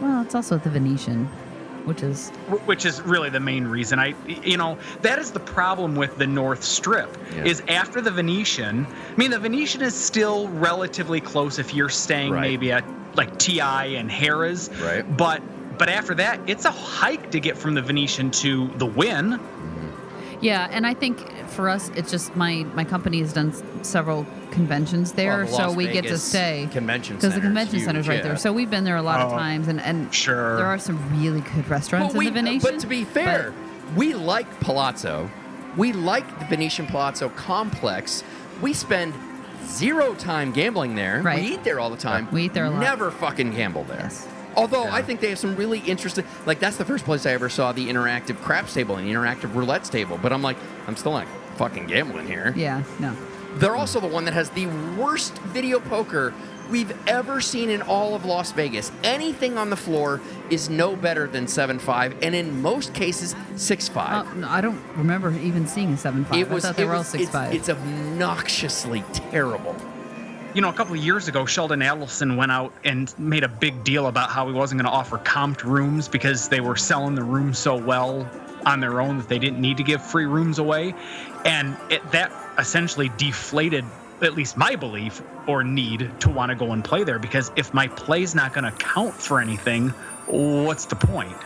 [0.00, 1.26] Well, it's also the Venetian,
[1.84, 2.30] which is
[2.64, 6.26] which is really the main reason i you know that is the problem with the
[6.26, 7.44] north strip Yeah.
[7.44, 12.32] is after the venetian i mean the venetian is still relatively close if you're staying
[12.32, 12.40] Right.
[12.40, 12.84] maybe at
[13.16, 15.04] like ti and harrah's Right.
[15.16, 15.42] but
[15.78, 19.88] but after that it's a hike to get from the venetian to the Wynn mm-hmm.
[20.40, 24.26] yeah, and I think for us, it's just my my company has done s- several
[24.50, 27.48] conventions there, Well, the so Las we get to Vegas stay Convention because the Center's
[27.48, 28.22] convention huge, center's right yeah.
[28.22, 28.36] there.
[28.36, 30.56] So we've been there a lot of Oh, times, and and sure.
[30.56, 32.70] there are some really good restaurants But, we, in the uh, Venetian.
[32.72, 33.54] but to be fair,
[33.96, 35.30] we like Palazzo.
[35.76, 38.22] We like the Venetian Palazzo complex.
[38.60, 39.14] We spend
[39.66, 41.22] zero time gambling there.
[41.22, 41.40] Right.
[41.42, 42.28] We eat there all the time.
[42.32, 42.80] We eat there a lot.
[42.80, 44.00] Never fucking gamble there.
[44.02, 44.28] Yes.
[44.56, 47.48] Although I think they have some really interesting, like that's the first place I ever
[47.48, 50.18] saw the interactive craps table and the interactive roulette table.
[50.22, 51.26] But I'm like, I'm still not
[51.56, 52.52] fucking gambling here.
[52.56, 53.16] yeah, no.
[53.56, 54.66] They're also the one that has the
[54.98, 56.34] worst video poker
[56.70, 58.90] we've ever seen in all of Las Vegas.
[59.04, 64.42] Anything on the floor is no better than 7-5, and in most cases, 6.5.
[64.42, 66.40] Uh, I don't remember even seeing a seven five.
[66.40, 67.54] it was, I thought they it were all was- six it's, five.
[67.54, 69.76] it's obnoxiously terrible.
[70.54, 73.82] You know a couple of years ago sheldon adelson went out and made a big
[73.84, 77.24] deal about how he wasn't going to offer comped rooms because they were selling the
[77.24, 78.28] rooms so well
[78.64, 80.94] on their own that they didn't need to give free rooms away
[81.44, 83.84] and it, that essentially deflated
[84.22, 87.74] at least my belief or need to want to go and play there because if
[87.74, 89.88] my play's not going to count for anything
[90.28, 91.36] what's the point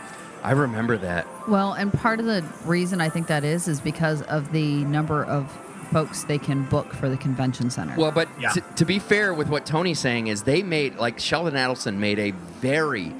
[0.41, 1.27] I remember that.
[1.49, 5.25] Well, and part of the reason I think that is is because of the number
[5.25, 5.51] of
[5.91, 7.95] folks they can book for the convention center.
[7.97, 8.51] Well, but Yeah.
[8.51, 12.19] t- to be fair with what Tony's saying is they made like Sheldon Adelson made
[12.19, 12.31] a
[12.61, 13.13] very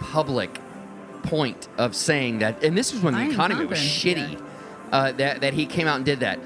[0.00, 0.58] public
[1.22, 4.42] point of saying that, and this was when the I economy was comping, shitty.
[4.92, 6.38] Uh, that that he came out and did that.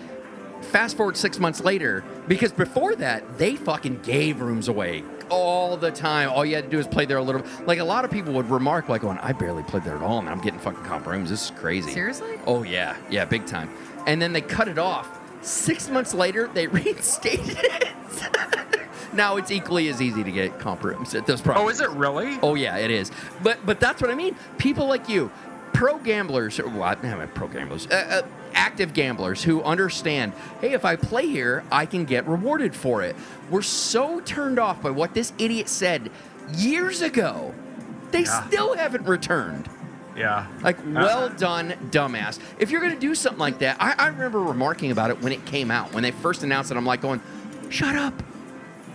[0.62, 5.90] Fast forward six months later, because before that they fucking gave rooms away all the
[5.90, 6.30] time.
[6.30, 7.42] All you had to do is play there a little.
[7.66, 10.18] Like a lot of people would remark, like, "Going, I barely played there at all,
[10.18, 11.28] and I'm getting fucking comp rooms.
[11.30, 12.38] This is crazy." Seriously?
[12.46, 13.68] Oh yeah, yeah, big time.
[14.06, 15.17] And then they cut it off.
[15.42, 17.88] Six months later, they reinstated it.
[19.12, 21.66] now it's equally as easy to get comp rooms at those properties.
[21.66, 22.38] Oh, is it really?
[22.42, 23.10] Oh yeah, it is.
[23.42, 24.36] But but that's what I mean.
[24.58, 25.30] People like you,
[25.72, 26.58] pro gamblers?
[26.60, 26.96] Well,
[27.34, 30.32] pro gamblers, uh, uh, active gamblers who understand.
[30.60, 33.14] Hey, if I play here, I can get rewarded for it.
[33.50, 36.10] We're so turned off by what this idiot said
[36.54, 37.54] years ago.
[38.10, 38.46] They Yeah.
[38.48, 39.68] still haven't returned.
[40.18, 40.46] Yeah.
[40.62, 42.38] Like, well done, dumbass.
[42.58, 45.32] If you're going to do something like that, I, I remember remarking about it when
[45.32, 45.92] it came out.
[45.94, 47.20] When they first announced it, I'm like, going,
[47.70, 48.14] shut up.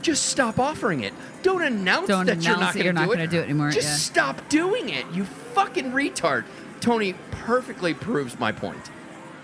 [0.02, 1.14] Just stop offering it.
[1.44, 3.16] Don't announce Don't that you're announce not going you're to not do it.
[3.16, 3.96] gonna do it anymore, Just yeah.
[3.96, 5.06] stop doing it.
[5.14, 6.44] You fucking retard.
[6.82, 8.90] Tony perfectly proves my point.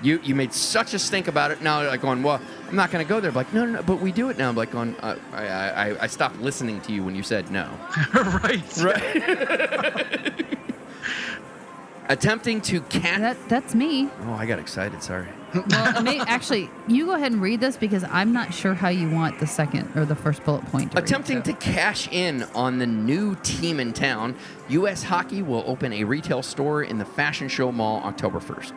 [0.02, 1.62] You you made such a stink about it.
[1.62, 3.30] Now you're like going, well, I'm not going to go there.
[3.32, 4.50] I'm like, no, no, no, but we do it now.
[4.50, 5.46] I'm like going, uh, I,
[5.92, 7.70] I, I stopped listening to you when you said no.
[8.14, 8.78] right.
[8.78, 10.46] Right.
[12.10, 13.20] Attempting to cash.
[13.20, 14.10] That that's me.
[14.24, 15.04] Oh, I got excited.
[15.04, 15.28] Sorry.
[15.54, 19.10] Well, may, actually, you go ahead and read this because I'm not sure how you
[19.10, 20.92] want the second or the first bullet point.
[20.92, 21.52] To read, Attempting so.
[21.52, 24.36] to cash in on the new team in town,
[24.70, 25.04] U.S.
[25.04, 28.74] Hockey will open a retail store in the Fashion Show Mall October 1st.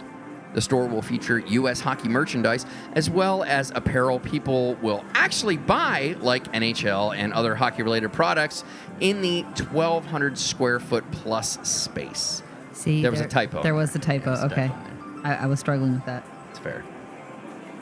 [0.54, 1.80] The store will feature U.S.
[1.80, 7.82] hockey merchandise as well as apparel people will actually buy, like NHL and other hockey
[7.82, 8.62] related products,
[9.00, 12.42] in the 1,200 square foot plus space.
[12.82, 13.62] See, There was a typo.
[13.62, 14.24] There was a typo.
[14.24, 16.26] There was a okay, typo I, I was struggling with that.
[16.50, 16.84] It's fair.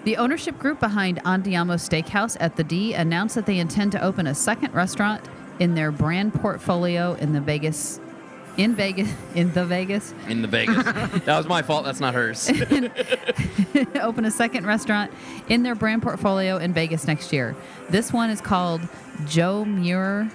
[0.04, 4.26] The ownership group behind Andiamo Steakhouse at the D announced that they intend to open
[4.26, 5.26] a second restaurant
[5.58, 7.98] in their brand portfolio in the Vegas,
[8.58, 10.84] in Vegas, in the Vegas, In the Vegas.
[10.84, 11.86] that was my fault.
[11.86, 12.50] That's not hers.
[14.02, 15.10] open a second restaurant
[15.48, 17.56] in their brand portfolio in Vegas next year.
[17.88, 18.82] This one is called
[19.26, 20.30] Joe Muer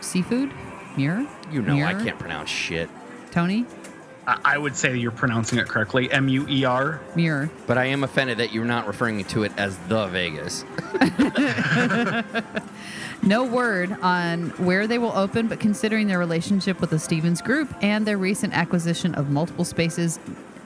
[0.00, 0.52] Seafood.
[0.96, 1.28] Muer?
[1.52, 2.90] You know I can't pronounce shit.
[3.30, 3.66] Tony?
[4.26, 6.10] I I would say you're pronouncing it correctly.
[6.10, 7.00] M U E R.
[7.16, 7.50] Muer.
[7.66, 10.64] But I am offended that you're not referring to it as the Vegas.
[13.22, 17.72] No word on where they will open, but considering their relationship with the Stevens Group
[17.82, 20.18] and their recent acquisition of multiple spaces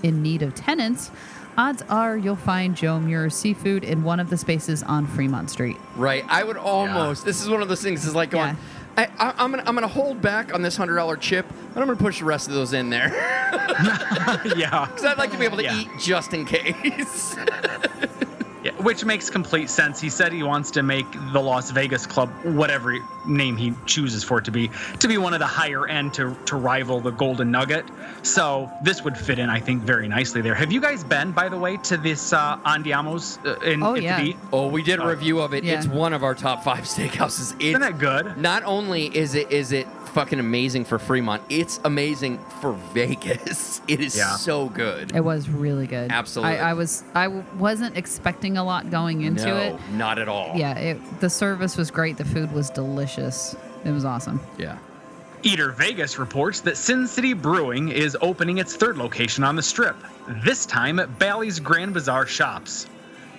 [0.05, 1.11] in need of tenants,
[1.59, 5.77] odds are you'll find Joe Muer Seafood in one of the spaces on Fremont Street.
[5.97, 6.25] Right.
[6.29, 7.25] I would almost.
[7.25, 8.07] This is one of those things.
[8.07, 8.55] Is like going.
[8.55, 8.57] Yeah.
[8.97, 11.97] I, I'm gonna I'm gonna hold back on this hundred dollar chip, and I'm gonna
[11.97, 13.09] push the rest of those in there
[14.57, 14.87] yeah.
[14.95, 15.77] because I'd like to be able to Yeah.
[15.81, 17.37] eat just in case.
[18.65, 20.01] Yeah, which makes complete sense.
[20.01, 21.05] He said he wants to make
[21.35, 22.97] the Las Vegas Club, whatever
[23.27, 26.35] name he chooses for it to be, to be one of the higher end to
[26.47, 27.85] to rival the Golden Nugget.
[28.23, 30.55] So this would fit in, I think, very nicely there.
[30.55, 34.23] Have you guys been, by the way, to this uh, Andiamo's uh, in Oh, yeah.
[34.23, 35.63] the oh, we did a review of it.
[35.63, 35.75] Yeah.
[35.77, 37.53] It's one of our top five steakhouses.
[37.57, 38.39] It's Isn't that good?
[38.39, 43.83] not only is it is it fucking amazing for Fremont, it's amazing for Vegas.
[43.87, 44.37] It is Yeah.
[44.37, 45.15] so good.
[45.15, 46.11] It was really good.
[46.11, 46.57] Absolutely.
[46.59, 49.77] I, I was I w- wasn't expecting a lot going into no, it.
[49.93, 50.53] not at all.
[50.57, 52.17] Yeah, it, the service was great.
[52.17, 53.55] The food was delicious.
[53.85, 54.41] It was awesome.
[54.59, 54.79] Yeah.
[55.43, 59.97] Eater Vegas reports that Sin City Brewing is opening its third location on the strip,
[60.43, 62.87] this time at Bally's Grand Bazaar Shops.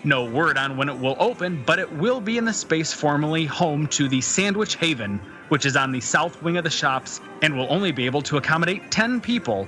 [0.04, 3.46] No word on when it will open, but it will be in the space formerly
[3.46, 5.20] home to the Sandwich Haven,
[5.50, 8.38] which is on the south wing of the shops and will only be able to
[8.38, 9.68] accommodate 10 people.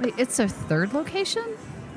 [0.00, 1.44] Wait, it's their third location?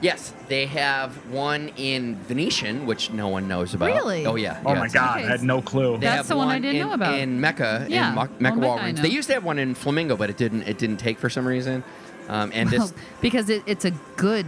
[0.02, 3.86] Yes, they have one in Venetian, which no one knows about.
[3.86, 4.26] Really?
[4.26, 4.60] Oh yeah.
[4.66, 5.94] Oh yeah, my it's- God, I had no clue.
[5.98, 7.18] They That's the one I didn't in, know about.
[7.18, 7.88] in Mecca.
[7.90, 8.10] Yeah.
[8.10, 8.60] in Mo- Mecca Mecca I
[8.92, 9.02] Walgreens.
[9.02, 10.64] They used to have one in Flamingo, but it didn't.
[10.64, 11.86] It didn't take for some reason.
[12.28, 14.46] Um, and this because it, it's a good,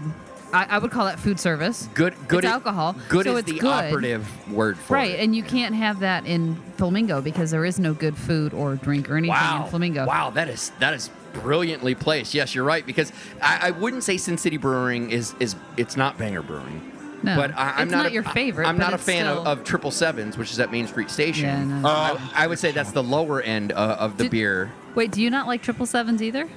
[0.54, 1.90] I, I would call that food service.
[1.94, 3.70] good, good it's i- alcohol, Good so is it's the good.
[3.72, 5.14] operative word for Right, it.
[5.16, 8.76] Right, and you can't have that in Flamingo because there is no good food or
[8.76, 9.64] drink or anything Wow.
[9.66, 10.06] in Flamingo.
[10.06, 12.34] Wow, that is that is brilliantly placed.
[12.34, 16.18] Yes, you're right because I, I wouldn't say Sin City Brewing is is it's not
[16.18, 16.92] Banger Brewing.
[17.24, 18.68] No, But I, I'm it's not, not a- your favorite.
[18.68, 21.46] I'm not a fan still- of, of Triple Sevens, which is at Main Street Station.
[21.46, 21.88] Yeah, no.
[21.88, 24.72] Uh, I, I would say that's the lower end uh, of the Did- beer.
[24.94, 26.48] Wait, do you not like triple sevens either?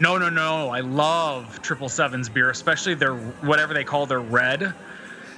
[0.00, 0.70] No, no, no.
[0.70, 4.74] I love Triple Sevens beer, especially their whatever they call their red.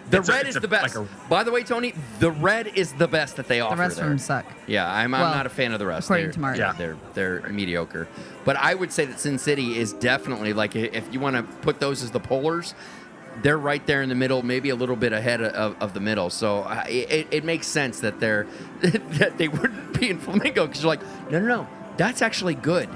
[0.08, 0.96] The It's red it's is a- the best.
[0.96, 3.74] like a- By the way, Tony, the red is the best that they offer.
[3.74, 4.04] The rest there.
[4.04, 4.46] of them suck.
[4.68, 6.06] Yeah, I'm, I'm not a fan of the rest.
[6.06, 6.56] according they're, to Mark.
[6.56, 6.72] yeah, Yeah.
[6.78, 6.96] they're
[7.40, 8.06] they're mediocre.
[8.44, 11.80] But I would say that Sin City is definitely like if you want to put
[11.80, 12.74] those as the polars,
[13.42, 16.30] they're right there in the middle, maybe a little bit ahead of, of the middle.
[16.30, 18.46] So uh, it, it makes sense that they're
[18.82, 21.02] that they wouldn't be in Flamingo because you're like,
[21.32, 22.88] no, no, no, that's actually good.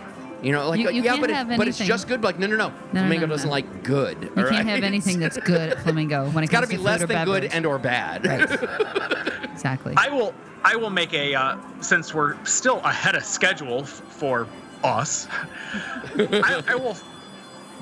[0.42, 2.22] You know, like You- you yeah, can't but, it- but it's just good.
[2.22, 3.52] Like, no, no, no, No, no, Flamingo no, doesn't no.
[3.52, 4.30] like good.
[4.36, 6.76] You all can't have anything that's good at Flamingo when it It's got to be
[6.76, 8.26] to less or than good and or bad.
[8.26, 9.42] Right.
[9.52, 9.94] exactly.
[9.96, 10.34] I will
[10.64, 14.46] I will make a uh, since we're still ahead of schedule f- for
[14.84, 15.26] us.
[16.16, 16.96] I, I will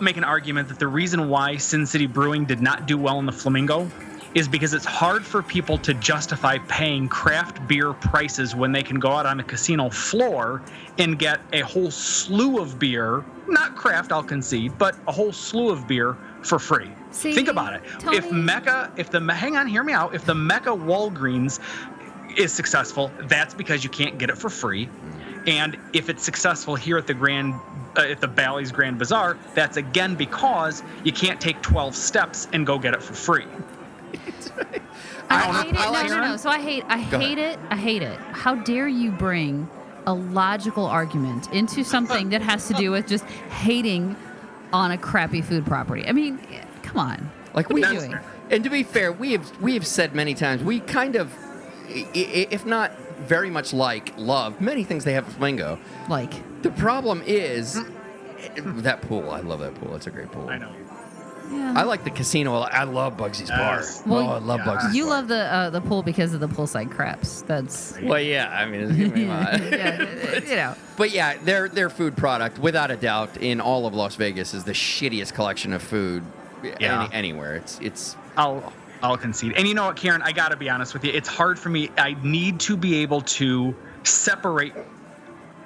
[0.01, 3.27] make an argument that the reason why Sin City Brewing did not do well in
[3.27, 3.91] the Flamingo
[4.35, 8.99] is because it's hard for people to justify paying craft beer prices when they can
[8.99, 10.63] go out on a casino floor
[10.99, 15.71] and get a whole slew of beer, not craft, I'll concede, but a whole slew
[15.71, 16.91] of beer for free.
[17.11, 17.83] See, Think about it.
[18.13, 20.15] If Mecca, if the hang on, hear me out.
[20.15, 21.59] If the Mecca Walgreens
[22.37, 24.89] is successful, that's because you can't get it for free.
[25.47, 27.55] And if it's successful here at the Grand,
[27.97, 32.67] uh, at the Bally's Grand Bazaar, that's again because you can't take 12 steps and
[32.67, 33.47] go get it for free.
[35.31, 35.63] I, don't know.
[35.63, 35.81] hate it.
[35.81, 36.23] I No, like no, no.
[36.25, 36.39] Aaron.
[36.39, 36.85] So I hate.
[36.89, 37.59] I Go hate it.
[37.71, 38.19] I hate it.
[38.33, 39.69] How dare you bring
[40.07, 44.17] a logical argument into something that has to do with just hating
[44.73, 46.07] on a crappy food property?
[46.07, 46.39] I mean,
[46.83, 47.31] come on.
[47.55, 48.19] Like What we are you doing?
[48.51, 51.31] And to be fair, we have we have said many times we kind of,
[51.91, 52.93] i- i- if not
[53.27, 55.79] very much like love many things they have at Flamingo.
[56.09, 56.33] Like,
[56.63, 57.83] The problem is eh,
[58.57, 59.31] that pool.
[59.31, 59.95] I love that pool.
[59.97, 60.49] It's a great pool.
[60.49, 60.71] I know.
[61.51, 61.75] Yeah.
[61.77, 62.55] I like the casino.
[62.61, 64.03] I love Bugsy's Yes.
[64.03, 64.13] bar.
[64.13, 64.67] Well, oh, I love yeah.
[64.67, 65.11] Bugsy's you bar.
[65.15, 67.43] love the uh, the pool because of the poolside craps.
[67.43, 68.51] That's Well, yeah.
[68.51, 69.19] I mean, it's,
[69.71, 70.75] yeah, you know.
[70.97, 74.65] But yeah, their their food product, without a doubt, in all of Las Vegas, is
[74.65, 76.23] the shittiest collection of food
[76.63, 77.05] Yeah.
[77.05, 77.57] any, anywhere.
[77.57, 78.73] It's it's I'll
[79.03, 79.53] I'll concede.
[79.57, 80.23] And you know what, Karen?
[80.23, 81.13] I got to be honest with you.
[81.13, 81.91] It's hard for me.
[81.97, 84.73] I need to be able to separate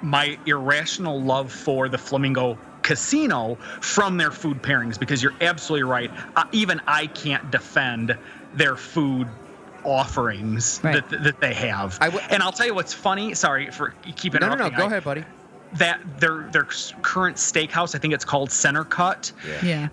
[0.01, 6.11] my irrational love for the Flamingo Casino from their food pairings because you're absolutely right.
[6.35, 8.15] Uh, even I can't defend
[8.53, 9.27] their food
[9.83, 11.07] offerings Right.
[11.09, 11.97] that, that they have.
[11.99, 13.33] I w- and I'll tell you what's funny.
[13.33, 14.71] Sorry for keep no, no, interrupting.
[14.73, 14.77] no.
[14.77, 15.23] Go I- ahead, buddy.
[15.73, 16.65] That their their
[17.01, 19.31] current steakhouse, I think it's called Center Cut
[19.63, 19.87] Yeah.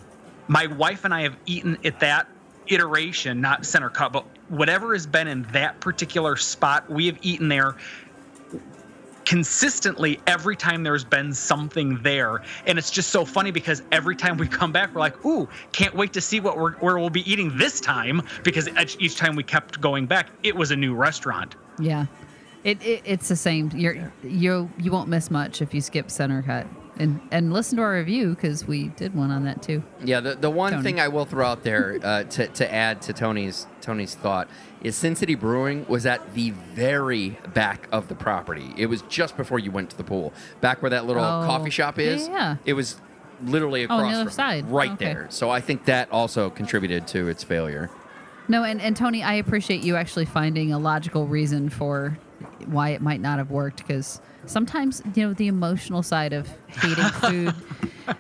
[0.49, 2.27] my wife and I have eaten at that
[2.67, 7.49] iteration, not center cut, but whatever has been in that particular spot, we have eaten
[7.49, 7.75] there
[9.31, 12.43] consistently every time there's been something there.
[12.67, 15.95] And it's just so funny because every time we come back, we're like, ooh, can't
[15.95, 19.37] wait to see what we're where we'll be eating this time because each each time
[19.37, 21.55] we kept going back, it was a new restaurant.
[21.79, 22.07] Yeah.
[22.65, 23.71] It, it it's the same.
[23.73, 26.67] You're you you won't miss much if you skip center cut.
[27.01, 29.83] And and listen to our review because we did one on that too.
[30.05, 30.83] Yeah, the, the one Tony.
[30.85, 34.49] thing I will throw out there uh, to, to add to Tony's Tony's thought
[34.83, 38.73] is Sin City Brewing was at the very back of the property.
[38.77, 41.71] It was just before you went to the pool, back where that little Oh, coffee
[41.71, 42.29] shop is.
[42.29, 42.57] yeah.
[42.65, 42.97] It was
[43.43, 44.71] literally across Oh, on the other from side.
[44.71, 45.05] right Okay.
[45.07, 45.27] there.
[45.31, 47.89] So I think that also contributed to its failure.
[48.49, 52.19] No, and, and Tony, I appreciate you actually finding a logical reason for
[52.67, 57.05] why it might not have worked because sometimes you know the emotional side of hating
[57.21, 57.55] food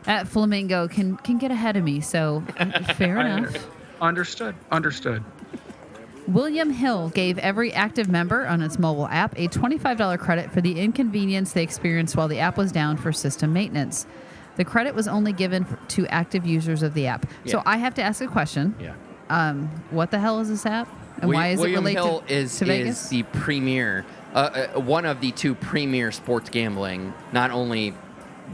[0.06, 2.00] at Flamingo can can get ahead of me.
[2.00, 2.42] So
[2.96, 3.54] fair enough.
[4.00, 4.54] Understood.
[4.70, 5.22] Understood.
[6.26, 10.78] William Hill gave every active member on its mobile app a $25 credit for the
[10.78, 14.06] inconvenience they experienced while the app was down for system maintenance.
[14.56, 17.26] The credit was only given to active users of the app.
[17.46, 18.76] So I have to ask a question.
[18.78, 18.94] Yeah.
[19.28, 20.88] Um, what the hell is this app?
[21.22, 23.04] And Wi- why is William it related Hill to, is, to Vegas?
[23.04, 24.04] is the premier,
[24.34, 27.94] uh, uh, one of the two premier sports gambling, not only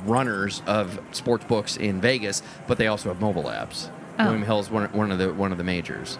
[0.04, 3.88] runners of sports books in Vegas, but they also have mobile apps.
[4.18, 4.24] Oh.
[4.24, 6.18] William Hill is one, one of the one of the majors.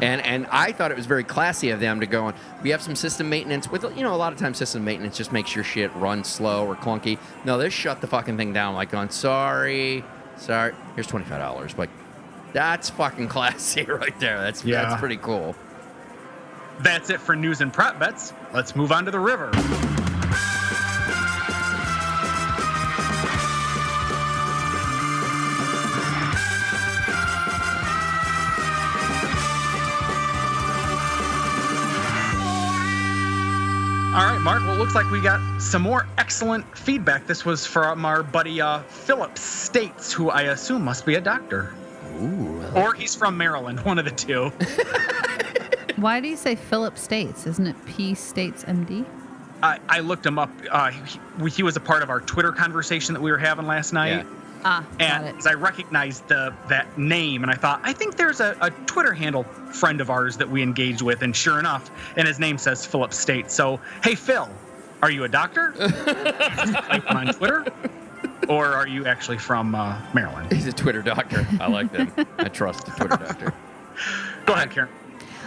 [0.00, 2.34] And and I thought it was very classy of them to go on.
[2.62, 5.30] We have some system maintenance with you know a lot of times system maintenance just
[5.32, 7.18] makes your shit run slow or clunky.
[7.44, 10.02] No, they shut the fucking thing down like on sorry,
[10.38, 10.74] sorry.
[10.96, 11.78] Here's twenty five dollars.
[11.78, 11.90] Like
[12.52, 14.38] that's fucking classy right there.
[14.38, 14.82] That's Yeah.
[14.82, 15.54] that's pretty cool.
[16.80, 18.32] That's it for news and prop bets.
[18.52, 19.50] Let's move on to the river.
[34.16, 34.62] All right, Mark.
[34.62, 37.26] Well, it looks like we got some more excellent feedback.
[37.26, 41.74] This was from our buddy uh, Philip States, who I assume must be a doctor.
[42.22, 42.62] Ooh.
[42.74, 44.50] Or he's from Maryland, one of the two.
[45.96, 47.46] Why do you say Philip States?
[47.46, 49.04] Isn't it P States MD?
[49.62, 50.50] I, I looked him up.
[50.70, 53.92] Uh, he, he was a part of our Twitter conversation that we were having last
[53.92, 54.08] night.
[54.10, 54.24] Yeah.
[54.64, 55.46] Ah, got And it.
[55.46, 59.44] I recognized the that name, and I thought, I think there's a, a Twitter handle
[59.44, 63.12] friend of ours that we engaged with, and sure enough, and his name says Philip
[63.14, 63.50] State.
[63.50, 64.48] So, hey Phil,
[65.02, 65.72] are you a doctor?
[66.90, 67.64] like on Twitter,
[68.48, 70.52] or are you actually from uh, Maryland?
[70.52, 71.46] He's a Twitter doctor.
[71.60, 72.12] I like them.
[72.38, 73.54] I trust the Twitter doctor.
[74.46, 74.88] Go ahead, Karen.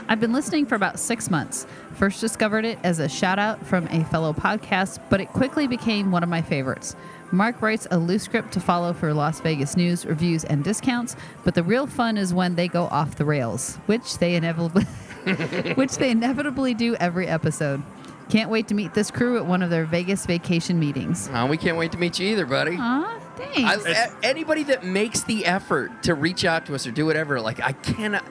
[0.09, 1.67] I've been listening for about six months.
[1.93, 6.11] First discovered it as a shout out from a fellow podcast, but it quickly became
[6.11, 6.95] one of my favorites.
[7.31, 11.53] Mark writes a loose script to follow for Las Vegas news, reviews, and discounts, but
[11.53, 14.83] the real fun is when they go off the rails, which they inevitably
[15.75, 17.83] which they inevitably do every episode.
[18.29, 21.29] Can't wait to meet this crew at one of their Vegas vacation meetings.
[21.33, 22.77] Oh, we can't wait to meet you either, buddy.
[22.79, 23.85] Aw, thanks.
[23.85, 27.39] I, a- anybody that makes the effort to reach out to us or do whatever,
[27.41, 28.23] like I cannot.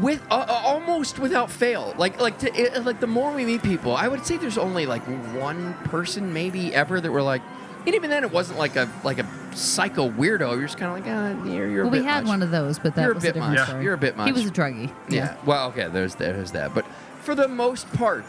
[0.00, 1.94] With uh, uh, almost without fail.
[1.98, 4.86] Like like to, it, like the more we meet people, I would say there's only
[4.86, 5.02] like
[5.36, 7.42] one person maybe ever that we're like.
[7.86, 10.52] And even then, it wasn't like a like a psycho weirdo.
[10.54, 12.28] You're just kind of like, ah, you're, you're a Well, we had much.
[12.30, 13.68] one of those, but that You're a was bit different much.
[13.68, 13.84] story.
[13.84, 14.26] You're a bit much.
[14.26, 14.90] He was a druggie.
[15.10, 15.36] Yeah.
[15.44, 15.88] Well, okay.
[15.88, 16.74] There's there's that.
[16.74, 16.86] But
[17.20, 18.24] for the most part.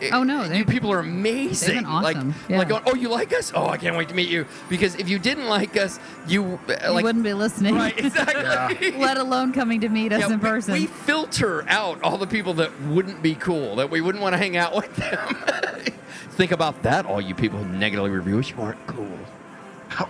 [0.00, 1.68] It- Oh, no, you people are amazing.
[1.68, 2.58] they've been awesome, Like, yeah.
[2.58, 3.52] like, going, oh, you like us?
[3.54, 4.46] Oh, I can't wait to meet you.
[4.68, 7.74] Because if you didn't like us, you uh, You wouldn't be listening.
[7.74, 8.92] right exactly.
[8.98, 10.74] Let alone coming to meet us Yeah, in person.
[10.74, 14.38] We, filter out all the people that wouldn't be cool, that we wouldn't want to
[14.38, 15.18] hang out with them.
[16.30, 18.50] Think about that, all you people who negatively review us.
[18.50, 19.08] You aren't cool.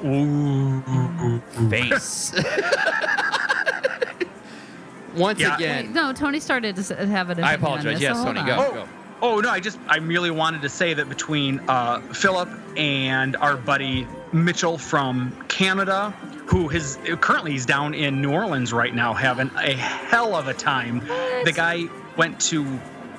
[0.04, 1.40] Ooh.
[1.70, 2.32] Face.
[5.14, 5.54] Once Yeah.
[5.56, 7.42] again, Wait, no, Tony started to have an.
[7.42, 8.00] I apologize.
[8.00, 8.56] Yes, so Tony, go.
[8.58, 8.88] Oh,
[9.22, 9.48] oh no!
[9.48, 14.78] I just I merely wanted to say that between uh, Philip and our buddy Mitchell
[14.78, 16.10] from Canada,
[16.46, 20.54] who has currently he's down in New Orleans right now having a hell of a
[20.54, 21.00] time.
[21.44, 21.84] The guy
[22.16, 22.64] went to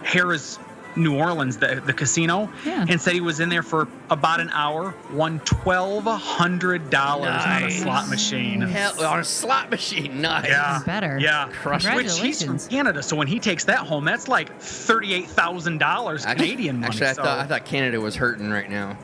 [0.03, 0.59] Harrah's,
[0.97, 2.85] New Orleans, the the casino, Yeah.
[2.89, 7.63] and said he was in there for about an hour, won twelve hundred dollars on
[7.63, 8.61] a slot machine.
[8.61, 10.19] hell, on a slot machine.
[10.21, 10.47] Nice.
[10.49, 10.81] Yeah.
[10.85, 11.17] better.
[11.19, 15.27] Yeah, Crush which he's from Canada, so when he takes that home, that's like thirty-eight
[15.27, 16.87] thousand dollars Canadian money.
[16.87, 18.97] Actually, I so- thought I thought Canada was hurting right now.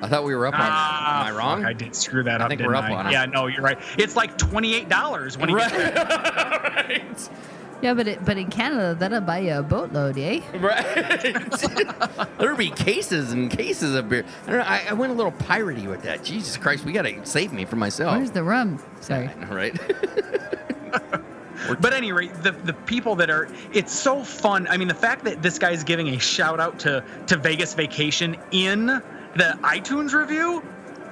[0.00, 0.70] I thought we were up on that.
[0.70, 1.60] Ah, Am I wrong?
[1.62, 2.48] fuck, I did screw that I up.
[2.50, 2.94] think didn't we're up I?
[2.94, 3.12] on it.
[3.12, 3.78] Yeah, no, you're right.
[3.98, 5.70] It's like twenty-eight dollars when he right.
[5.70, 7.30] gets right.
[7.80, 10.40] Yeah, but it, but in Canada, that'll buy you a boatload, eh?
[10.54, 11.36] Right.
[12.38, 14.24] There'll be cases and cases of beer.
[14.46, 14.64] I don't know.
[14.64, 16.24] I, I went a little piratey with that.
[16.24, 18.16] Jesus Christ, we gotta save me from myself.
[18.16, 18.82] Where's the rum?
[19.00, 19.28] Sorry.
[19.28, 19.78] I know, right?
[21.80, 24.66] But anyway, the the people that are it's so fun.
[24.68, 28.36] I mean, the fact that this guy's giving a shout out to to Vegas Vacation
[28.52, 30.62] in the iTunes review.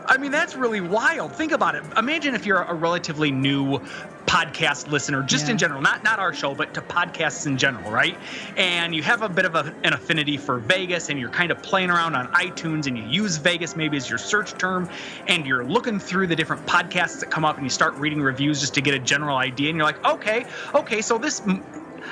[0.08, 1.32] I mean, that's really wild.
[1.32, 1.82] Think about it.
[1.96, 3.80] Imagine if you're a relatively new
[4.26, 8.16] podcast listener, just in general, not not our show, but to podcasts in general, right?
[8.56, 11.62] And you have a bit of a, an affinity for Vegas, and you're kind of
[11.62, 14.88] playing around on iTunes, and you use Vegas maybe as your search term,
[15.28, 18.60] and you're looking through the different podcasts that come up, and you start reading reviews
[18.60, 21.42] just to get a general idea, and you're like, okay, okay, so this.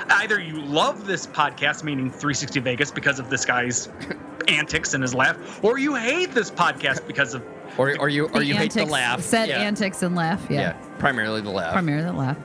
[0.09, 3.87] Either you love this podcast, meaning 360 Vegas, because of this guy's
[4.49, 7.41] antics and his laugh, or you hate this podcast because of
[7.77, 9.21] or or you or The you hate the antics- laugh.
[9.21, 9.59] Set yeah.
[9.61, 10.45] antics and laugh.
[10.49, 10.59] Yeah.
[10.59, 10.73] yeah.
[10.99, 11.73] primarily the laugh.
[11.73, 12.37] Primarily the laugh.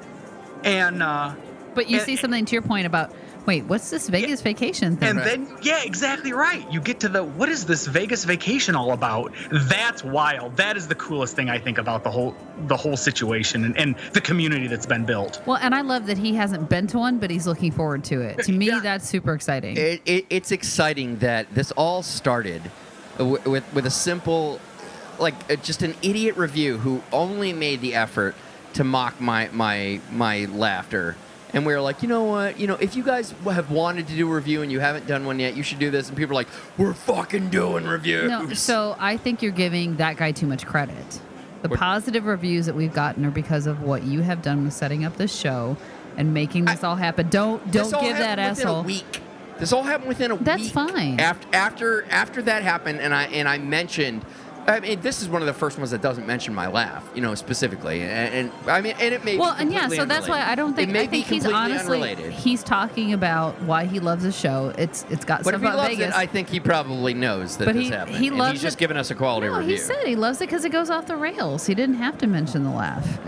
[0.65, 1.33] and uh
[1.75, 3.13] But you And- see something to your point about,
[3.47, 5.11] wait, what's this Vegas vacation thing?
[5.11, 6.65] And then, yeah, exactly right.
[6.71, 9.33] You get to the what is this Vegas vacation all about?
[9.51, 10.57] That's wild.
[10.57, 12.35] That is the coolest thing I think about the whole
[12.67, 15.41] the whole situation and, and the community that's been built.
[15.47, 18.21] well, and I love that he hasn't been to one, but he's looking forward to
[18.21, 18.43] it.
[18.45, 18.81] To me, Yeah.
[18.81, 19.77] that's super exciting.
[19.77, 22.63] It, it, it's exciting that this all started
[23.19, 24.61] with with, with a simple,
[25.21, 28.35] like uh, just an idiot review who only made the effort
[28.75, 31.17] to mock my my my laughter.
[31.53, 32.61] And we were like, you know what?
[32.61, 35.27] You know, if you guys have wanted to do a review and you haven't done
[35.27, 36.07] one yet, you should do this.
[36.07, 36.49] And people are like,
[36.79, 38.29] we're fucking doing reviews.
[38.29, 41.21] No, so I think you're giving that guy too much credit.
[41.63, 44.73] The What- positive reviews that we've gotten are because of what you have done with
[44.75, 45.77] setting up this show
[46.17, 47.29] and making this all happen.
[47.29, 48.81] Don't don't all give that happened within asshole.
[48.81, 49.21] A week.
[49.59, 50.45] This all happened within a week.
[50.45, 50.73] That's week.
[50.73, 51.19] fine.
[51.19, 54.25] After after after that happened, and I and I mentioned.
[54.67, 57.21] I mean, this is one of the first ones that doesn't mention my laugh, you
[57.23, 59.37] know, specifically, and, and I mean, and it may.
[59.37, 60.43] Well, and yeah, so that's why.
[60.43, 62.33] I don't think it may I think be he's honestly unrelated.
[62.33, 64.73] he's talking about why he loves the show.
[64.79, 66.15] It's it's got But stuff if he about loves Vegas.
[66.15, 68.17] it, I think he probably knows that But this he- happened.
[68.17, 69.73] he loves he's just giving us a quality no, review.
[69.73, 71.67] he said he loves it because it goes off the rails.
[71.67, 73.19] He didn't have to mention the laugh.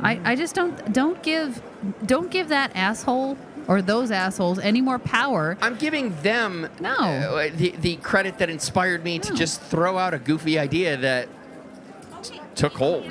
[0.00, 1.62] I, I just don't don't give
[2.06, 3.36] don't give that asshole
[3.68, 5.56] or those assholes any more power.
[5.60, 6.90] I'm giving them No.
[6.94, 11.28] uh, the the credit that inspired me to just throw out a goofy idea that
[12.54, 13.10] took hold.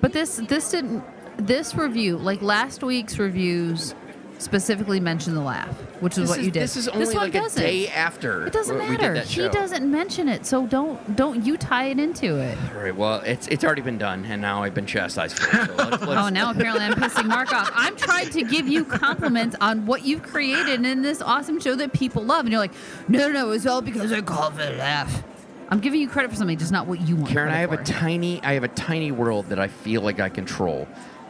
[0.00, 1.02] But this this didn't
[1.38, 3.94] this review like last week's reviews
[4.38, 5.68] specifically mentioned the laugh,
[6.00, 6.62] which is This what is, you did.
[6.62, 9.20] This is only this like a day after It doesn't we did matter.
[9.20, 12.56] He doesn't mention it, so don't don't you tie it into it.
[12.74, 12.94] All right.
[12.94, 15.66] Well, it's it's already been done, and now I've been chastised for it.
[15.66, 17.70] So let's, let's, Oh, now apparently I'm pissing Mark off.
[17.74, 21.92] I'm trying to give you compliments on what you've created in this awesome show that
[21.92, 22.74] people love, and you're like,
[23.08, 25.22] no, no, no, it's all because I called it a laugh.
[25.68, 27.30] I'm giving you credit for something, just not what you want.
[27.30, 30.20] Karen, I have credit a tiny I have a tiny world that I feel like
[30.20, 30.86] I control.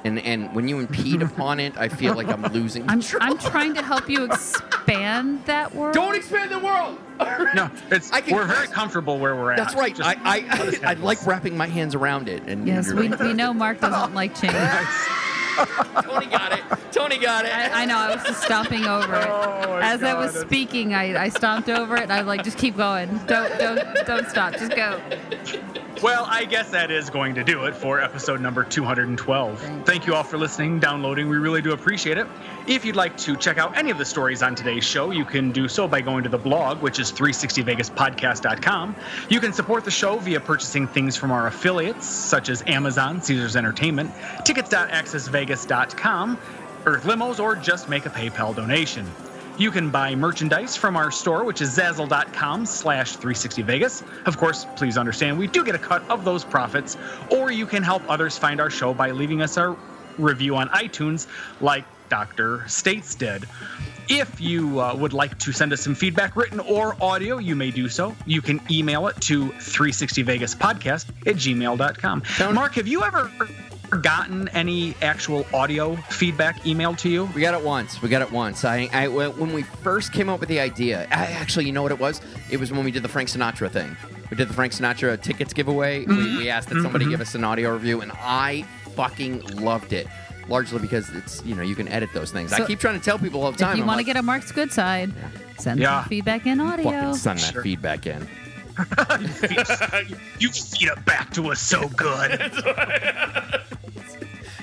[0.06, 3.22] And and when you impede upon it, I feel like I'm losing I'm, control.
[3.22, 5.94] I'm trying to help you expand that world.
[5.94, 6.98] Don't expand the world.
[7.54, 9.58] No, it's I can we're very comfortable where we're at.
[9.58, 9.94] That's right.
[9.94, 12.44] Just I I, I, I like wrapping my hands around it.
[12.46, 14.52] And Yes, we, like, we know Mark doesn't like change.
[16.02, 16.62] Tony got it.
[17.08, 17.52] Tony Tony got it.
[17.52, 17.96] I, I know.
[17.96, 20.92] I was just stomping over it Oh, my as I was that's- speaking.
[20.94, 22.02] I, I stomped over it.
[22.04, 23.08] and I was like, just keep going.
[23.26, 24.54] Don't don't don't stop.
[24.54, 25.00] Just go.
[26.02, 29.58] Well, I guess that is going to do it for episode number 212.
[29.58, 29.88] Thanks.
[29.90, 31.26] Thank you all for listening, downloading.
[31.26, 32.26] We really do appreciate it.
[32.66, 35.52] If you'd like to check out any of the stories on today's show, you can
[35.52, 38.94] do so by going to the blog, which is 360vegaspodcast.com.
[39.30, 43.56] You can support the show via purchasing things from our affiliates, such as Amazon, Caesars
[43.56, 44.10] Entertainment,
[44.44, 46.36] tickets.accessvegas.com,
[46.86, 49.06] Earth Limos, or just make a PayPal donation.
[49.58, 54.04] You can buy merchandise from our store, which is zazzle.com slash 360vegas.
[54.26, 56.96] Of course, please understand we do get a cut of those profits,
[57.30, 59.74] or you can help others find our show by leaving us a
[60.18, 61.26] review on iTunes,
[61.60, 62.68] like Dr.
[62.68, 63.46] States did.
[64.08, 67.72] If you uh, would like to send us some feedback, written or audio, you may
[67.72, 68.14] do so.
[68.24, 72.22] You can email it to 360vegaspodcast at gmail.com.
[72.54, 73.32] Mark, have you ever
[73.90, 77.26] gotten any actual audio feedback emailed to you?
[77.34, 78.02] We got it once.
[78.02, 78.64] We got it once.
[78.64, 81.92] I, I when we first came up with the idea, I, actually, you know what
[81.92, 82.20] it was?
[82.50, 83.96] It was when we did the Frank Sinatra thing.
[84.30, 86.00] We did the Frank Sinatra tickets giveaway.
[86.00, 86.38] We, mm-hmm.
[86.38, 87.12] we asked that somebody mm-hmm.
[87.12, 88.62] give us an audio review, and I
[88.94, 90.06] fucking loved it.
[90.48, 92.52] Largely because it's you know you can edit those things.
[92.52, 93.72] I keep trying to tell people all the time.
[93.72, 95.12] If you want to like, get on Mark's good side,
[95.58, 96.02] send Yeah.
[96.02, 96.84] some feedback in audio.
[96.84, 97.62] fucking send that Sure.
[97.64, 98.28] feedback in.
[100.38, 102.38] you feed it back to us so good.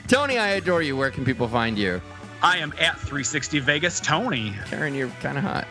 [0.07, 0.95] Tony, I adore you.
[0.95, 2.01] Where can people find you?
[2.41, 4.53] I am at 360 Vegas Tony.
[4.68, 5.68] Karen, you're kind of hot.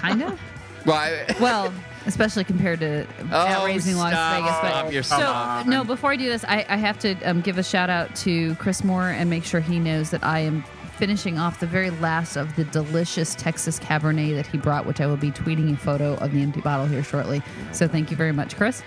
[0.00, 0.40] kind of.
[0.86, 1.72] Well, I, Well,
[2.06, 4.12] especially compared to Oh, at Raising Las.
[4.12, 4.56] Vegas.
[4.84, 7.58] But You're so so- no, before I do this, I, I have to um, give
[7.58, 10.64] a shout out to Chris Moore and make sure he knows that I am
[10.96, 15.06] finishing off the very last of the delicious Texas Cabernet that he brought, which I
[15.06, 17.42] will be tweeting a photo of the empty bottle here shortly.
[17.72, 18.82] So thank you very much, Chris.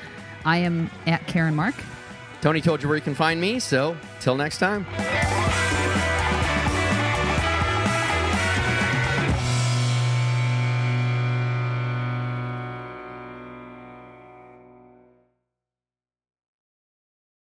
[0.45, 1.75] I am at Karen Mark.
[2.41, 3.59] Tony told you where you can find me.
[3.59, 4.85] So till next time.